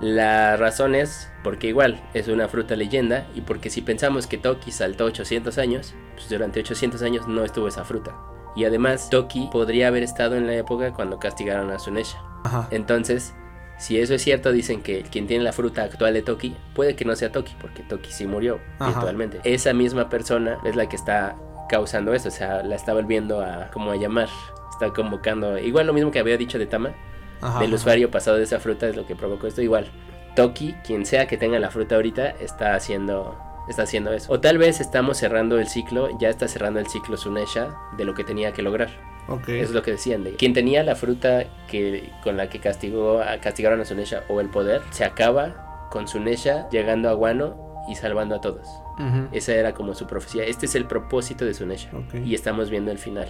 [0.00, 4.72] La razón es porque igual es una fruta leyenda y porque si pensamos que Toki
[4.72, 8.12] saltó 800 años, pues durante 800 años no estuvo esa fruta.
[8.54, 12.18] Y además Toki podría haber estado en la época cuando castigaron a Sunesha.
[12.44, 12.68] Ajá.
[12.70, 13.34] Entonces,
[13.82, 17.04] si eso es cierto, dicen que quien tiene la fruta actual de Toki puede que
[17.04, 19.40] no sea Toki, porque Toki sí murió virtualmente.
[19.42, 21.34] Esa misma persona es la que está
[21.68, 24.28] causando eso, o sea, la está volviendo a como a llamar,
[24.70, 26.94] está convocando, igual lo mismo que había dicho de Tama,
[27.40, 27.58] Ajá.
[27.58, 27.74] del ajá.
[27.74, 29.90] usuario pasado de esa fruta es lo que provocó esto, igual.
[30.36, 33.36] Toki, quien sea que tenga la fruta ahorita, está haciendo
[33.68, 34.32] está haciendo eso.
[34.32, 38.14] O tal vez estamos cerrando el ciclo, ya está cerrando el ciclo Sunesha de lo
[38.14, 38.90] que tenía que lograr.
[39.28, 39.48] Ok.
[39.48, 43.20] Eso es lo que decían de quien tenía la fruta que con la que castigó
[43.40, 48.34] castigaron a Sunesha o el poder se acaba con Sunesha llegando a Wano y salvando
[48.36, 48.66] a todos.
[48.98, 49.28] Ujú.
[49.32, 50.44] Esa era como su profecía.
[50.44, 52.14] Este es el propósito de Sunesha Ok.
[52.24, 53.28] y estamos viendo el final.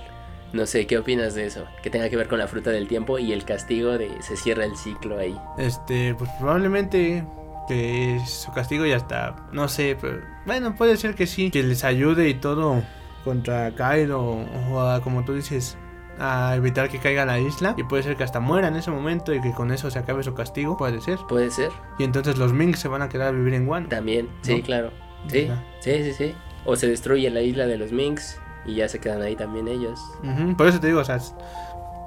[0.52, 1.64] No sé, ¿qué opinas de eso?
[1.82, 4.64] Que tenga que ver con la fruta del tiempo y el castigo de se cierra
[4.66, 5.34] el ciclo ahí.
[5.56, 7.24] Este, pues probablemente
[7.68, 9.34] que su castigo ya está.
[9.52, 11.50] No sé, pero bueno, puede ser que sí.
[11.50, 12.82] Que les ayude y todo
[13.24, 15.78] contra Kaido o a, como tú dices,
[16.18, 17.74] a evitar que caiga a la isla.
[17.76, 20.22] Y puede ser que hasta muera en ese momento y que con eso se acabe
[20.22, 20.76] su castigo.
[20.76, 21.18] Puede ser.
[21.28, 21.70] Puede ser.
[21.98, 23.88] Y entonces los Minks se van a quedar a vivir en Wano.
[23.88, 24.28] También.
[24.42, 24.62] Sí, ¿No?
[24.62, 24.90] claro.
[25.28, 25.62] Sí, Ajá.
[25.80, 26.34] sí, sí, sí.
[26.64, 30.00] O se destruye la isla de los Minks y ya se quedan ahí también ellos.
[30.22, 31.18] Ujú, Por eso te digo, o sea,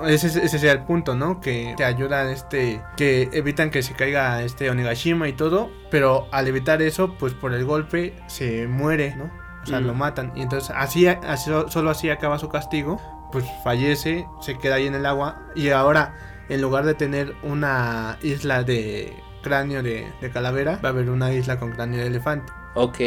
[0.08, 1.40] ese, ese sería el punto, ¿no?
[1.42, 6.48] Que te ayudan, este, que evitan que se caiga este Onigashima y todo, pero al
[6.48, 9.32] evitar eso, pues por el golpe se muere, ¿no?
[9.64, 9.86] O sea, Mm.
[9.88, 10.32] lo matan.
[10.36, 13.00] Y entonces así, así, solo así acaba su castigo,
[13.42, 16.16] pues fallece, se queda ahí en el agua y ahora,
[16.48, 19.14] en lugar de tener una isla de
[19.44, 22.98] cráneo de, de calavera, va a haber una isla con cráneo de elefante, Ok.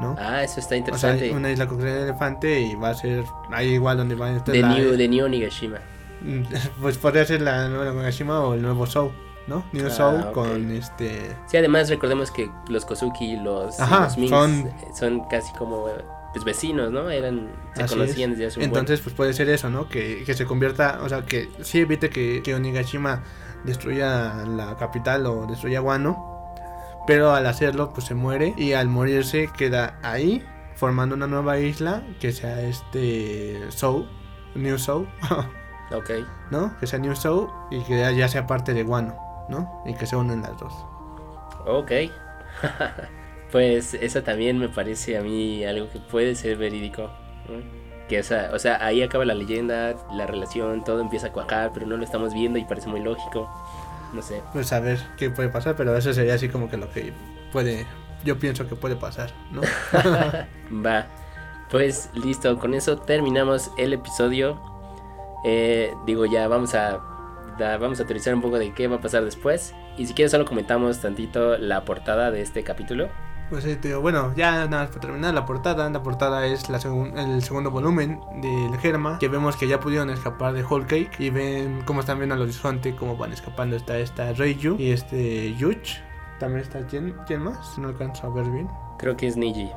[0.00, 0.16] ¿no?
[0.18, 1.30] Ah, eso está O sea, interesante.
[1.30, 4.36] una isla con cráneo de elefante y va a ser ahí igual donde va a
[4.36, 5.78] estar de, la- New, de New Onigashima.
[6.22, 6.42] Mm,
[6.82, 9.12] Pues podría ser la nueva Nagashima o el nuevo Soul,
[9.46, 9.64] ¿no?
[9.72, 11.36] New Ah, Soul con este.
[11.46, 15.20] Sí, además recordemos que los Kozuki y los, y Ajá, los Minks son- son...
[15.28, 15.86] casi como...
[16.42, 17.08] pues, vecinos, ¿no?
[17.10, 18.38] Eran, se Así conocían es.
[18.38, 19.88] desde hace un buen- Entonces, pues puede ser eso, ¿no?
[19.88, 23.22] Que, que se convierta, o sea, que sí evite que, que Onigashima
[23.64, 26.24] destruya la capital o destruya Wano.
[27.06, 28.54] Pero al hacerlo, pues se muere.
[28.56, 30.44] Y al morirse, queda ahí,
[30.76, 33.70] formando una nueva isla que sea este.
[33.70, 34.06] Sou,
[34.54, 35.06] New Sou,
[35.92, 36.10] Ok.
[36.50, 36.76] ¿no?
[36.78, 39.16] Que sea New Sou y que ya- ya sea parte de Wano,
[39.48, 39.82] ¿no?
[39.86, 40.74] Y que se unen las dos.
[41.66, 41.92] Ok.
[43.52, 47.10] pues eso también me parece a mí algo que puede ser verídico.
[47.48, 47.78] ¿no?
[48.08, 51.86] Que esa, o sea, ahí acaba la leyenda, la relación, todo empieza a cuajar, pero
[51.86, 53.50] no lo estamos viendo y parece muy lógico.
[54.14, 54.40] No sé.
[54.54, 57.12] Pues a ver qué puede pasar, pero eso sería así como que lo que
[57.52, 57.86] puede.
[58.24, 59.60] Yo pienso que puede pasar, ¿no?
[60.86, 61.06] Va.
[61.70, 64.58] Pues listo, con eso terminamos el episodio.
[65.44, 66.98] Eh, digo, ya vamos a
[67.58, 69.74] da- vamos a teorizar un poco de qué va a pasar después.
[69.98, 73.08] Y si quieres solo comentamos tantito la portada de este capítulo.
[73.50, 75.88] Pues sí, te digo, bueno, ya nada más para terminar la portada.
[75.88, 80.10] La portada es la segun- el segundo volumen del Germa, que vemos que ya pudieron
[80.10, 83.74] escapar de Whole Cake y ven cómo están viendo al horizonte, cómo van escapando.
[83.76, 85.94] Está esta Reiju y este Yuch.
[86.38, 87.78] También está, ¿quién, quién más?
[87.78, 88.68] No alcanzo a ver bien.
[88.98, 89.70] Creo que es Niji.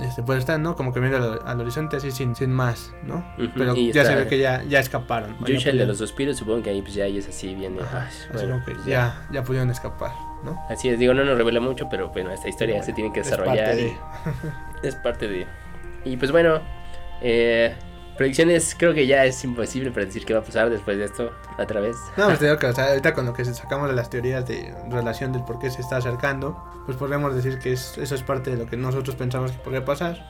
[0.00, 0.74] Este, pues están, ¿no?
[0.74, 3.24] Como que viendo al, al horizonte así sin, sin más, ¿no?
[3.54, 5.36] Pero ya se ve que ya, ya escaparon.
[5.46, 7.80] Yusha, el de los suspiros, supongo que ahí pues ya es así, viene.
[7.82, 10.10] Ajá, ay, así como que pues ya, ya pudieron escapar,
[10.46, 10.66] ¿no?
[10.70, 13.26] Así es, digo, no nos revela mucho, pero bueno, esta historia se tiene que Es
[13.26, 13.66] desarrollar.
[13.66, 13.96] parte y- de-
[14.88, 15.46] Es parte de.
[16.04, 16.60] Y pues bueno,
[17.20, 17.74] eh,
[18.16, 21.80] predicciones creo que ya es imposible predecir qué va a pasar después de esto otra
[21.80, 21.96] vez.
[22.16, 24.46] No, pues te digo que o sea, ahorita con lo que sacamos de las teorías
[24.46, 28.22] de relación del por qué se está acercando, pues podríamos decir que es- eso es
[28.22, 30.24] parte de lo que nosotros pensamos que podría pasar.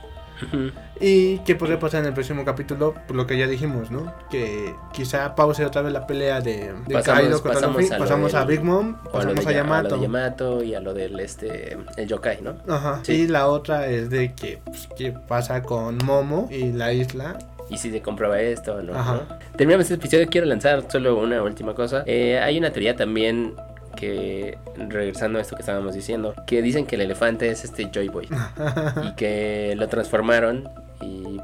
[0.99, 4.13] Y que podría pasar en el próximo capítulo, por lo que ya dijimos, ¿no?
[4.29, 7.97] Que quizá pause otra vez la pelea de, de Pasamos- Kaido contra pasamos Luffy, a
[7.97, 9.55] pasamos a Big Mom, O a pasamos de, a
[10.01, 10.63] Yamato.
[10.63, 12.55] y a lo del este el yokai, ¿no?
[12.67, 12.99] Ajá.
[13.03, 13.13] Sí.
[13.13, 17.37] Y la otra es de que, pues, qué pasa con Momo y la isla.
[17.69, 19.13] Y si se comprueba esto o no, Ajá.
[19.29, 19.37] ¿no?
[19.57, 22.03] Terminamos este episodio, quiero lanzar solo una última cosa.
[22.05, 23.55] Eh, hay una teoría también
[23.97, 28.07] que, regresando a esto que estábamos diciendo, que dicen que el elefante es este Joy
[28.07, 28.29] Boy.
[29.03, 30.69] y que lo transformaron
[31.01, 31.41] y,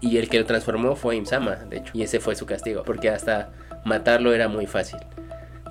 [0.00, 1.90] y el que lo transformó fue Imsama, de hecho.
[1.94, 3.50] Y ese fue su castigo, porque hasta
[3.84, 5.00] matarlo era muy fácil.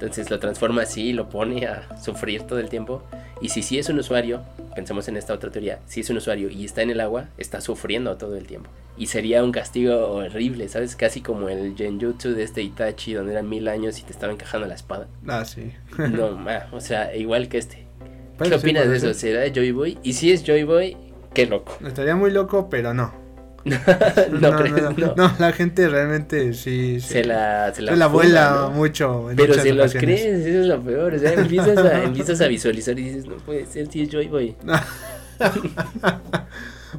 [0.04, 3.02] Entonces lo transforma así y lo pone a sufrir todo el tiempo.
[3.40, 4.42] Y si sí es un usuario,
[4.76, 7.62] pensemos en esta otra teoría, si es un usuario y está en el agua, está
[7.62, 8.70] sufriendo todo el tiempo.
[8.98, 10.98] Y sería un castigo horrible, ¿sabes?
[10.98, 14.68] Casi como el Genjutsu de este Itachi, donde eran mil años y te estaba encajando
[14.68, 15.08] la espada.
[15.26, 15.72] ah, sí.
[15.98, 17.86] No, ma, o sea, igual que este.
[18.38, 19.14] Pues ¿Qué sí, opinas de eso?
[19.14, 19.16] ser.
[19.16, 19.98] ¿Será Joy Boy?
[20.04, 20.98] Y si es Joy Boy,
[21.34, 21.78] qué loco.
[21.88, 23.23] Estaría muy loco, pero no.
[23.66, 25.16] No, crees, no, no.
[25.16, 29.30] no, la gente realmente sí Se la, se la, se vuela mucho.
[29.32, 31.14] en Pero si los crees, eso es lo peor.
[31.14, 34.28] O sea, empiezas a, empiezas a visualizar y dices, no puede ser, si es Joy
[34.28, 34.56] Boy.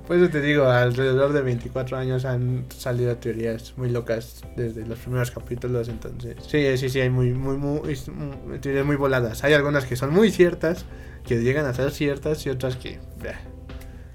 [0.06, 4.98] Por eso te digo, alrededor de 24 años han salido teorías muy locas desde los
[4.98, 9.44] primeros capítulos, entonces sí, sí, sí, hay muy, muy, muy, muy- teorías muy voladas.
[9.44, 10.84] Hay algunas que son muy ciertas,
[11.24, 12.98] que llegan a ser ciertas y otras que,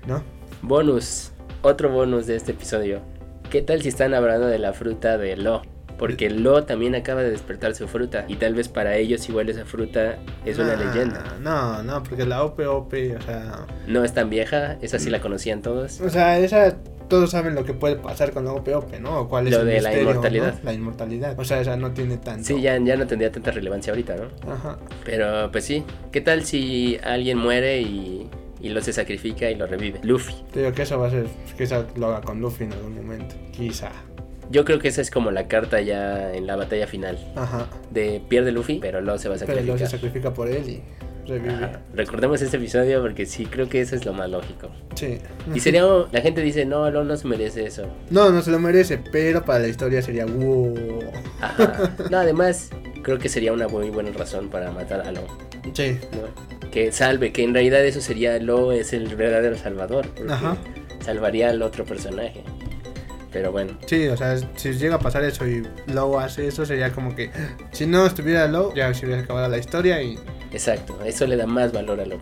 [0.05, 0.21] ¿no?
[0.61, 1.31] Bonus,
[1.61, 3.01] otro bonus de este episodio.
[3.49, 5.61] ¿Qué tal si están hablando de la fruta de Lo?
[5.97, 8.23] Porque Lo también acaba de despertar su fruta.
[8.27, 11.23] Y tal vez para ellos igual esa fruta es una Nah, leyenda.
[11.41, 15.61] No, no, porque la OPOP, o sea, No es tan vieja, esa sí la conocían
[15.61, 15.99] todos.
[15.99, 16.75] o sea, esa
[17.09, 19.21] todos saben lo que puede pasar con la OPOP, ¿no?
[19.21, 20.53] O cuál es Lo el de la inmortalidad.
[20.53, 20.59] ¿no?
[20.63, 21.39] La inmortalidad.
[21.39, 22.43] O sea, esa no tiene tanto.
[22.45, 24.53] Sí, ya, ya no tendría tanta relevancia ahorita, ¿no?
[24.53, 24.77] Ajá.
[25.03, 28.29] Pero pues sí, ¿qué tal si alguien muere y,
[28.61, 29.99] y lo se sacrifica y lo revive?
[30.03, 30.35] Luffy.
[30.51, 32.95] Te digo que eso va a ser, que eso lo haga con Luffy en algún
[32.95, 33.35] momento.
[33.51, 33.91] Quizá.
[34.51, 37.17] Yo creo que esa es como la carta ya en la batalla final.
[37.35, 37.67] Ajá.
[37.91, 39.89] De pierde Luffy, pero luego se va a Pero luego se sacrificar.
[39.99, 40.81] sacrifica por él y
[41.29, 41.53] revive.
[41.53, 41.81] Ajá.
[41.93, 44.71] Recordemos este episodio porque sí, creo que eso es lo más lógico.
[44.95, 45.19] Sí.
[45.53, 47.85] Y sería, la gente dice, no, Lo no se merece eso.
[48.09, 50.75] No, no se lo merece, pero para la historia sería wow.
[51.41, 51.93] Ajá.
[52.09, 52.71] No, además,
[53.03, 55.21] creo que sería una muy buena razón para matar a Lo.
[55.73, 55.99] Sí.
[56.13, 56.48] ¿no?
[56.71, 60.07] Que salve, que en realidad eso sería Lo es el verdadero salvador.
[60.15, 60.57] porque Ajá.
[61.03, 62.43] Salvaría al otro personaje.
[63.31, 63.77] Pero bueno.
[63.85, 67.29] Sí, o sea, si llega a pasar eso y Low hace eso, sería como que
[67.71, 70.17] si no estuviera Low, ya se hubiera acabado la historia y
[70.51, 72.19] Exacto, eso le da más valor a lo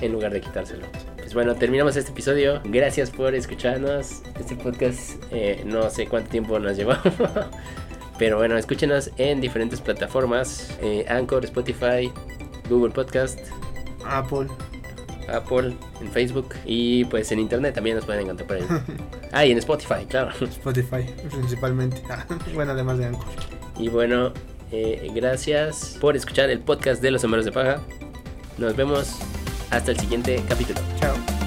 [0.00, 0.86] en lugar de quitárselo.
[1.16, 2.60] Pues bueno, terminamos este episodio.
[2.64, 4.22] Gracias por escucharnos.
[4.38, 6.92] Este podcast eh, no sé cuánto tiempo nos llevó.
[8.18, 10.70] Pero bueno, escúchenos en diferentes plataformas.
[10.82, 12.12] eh, Anchor, Spotify,
[12.68, 13.40] Google Podcast,
[14.08, 14.46] Apple.
[15.28, 16.54] Apple, en Facebook.
[16.64, 18.64] Y pues en Internet también nos pueden encontrar por ahí.
[19.32, 20.30] Ah, y en Spotify, claro.
[20.40, 22.00] Spotify, principalmente.
[22.54, 23.24] bueno, además de Anchor.
[23.76, 24.32] Y bueno,
[24.70, 27.80] eh, gracias por escuchar el podcast de los sombreros de paja.
[28.58, 29.16] Nos vemos
[29.70, 30.80] hasta el siguiente capítulo.
[31.00, 31.43] Chao.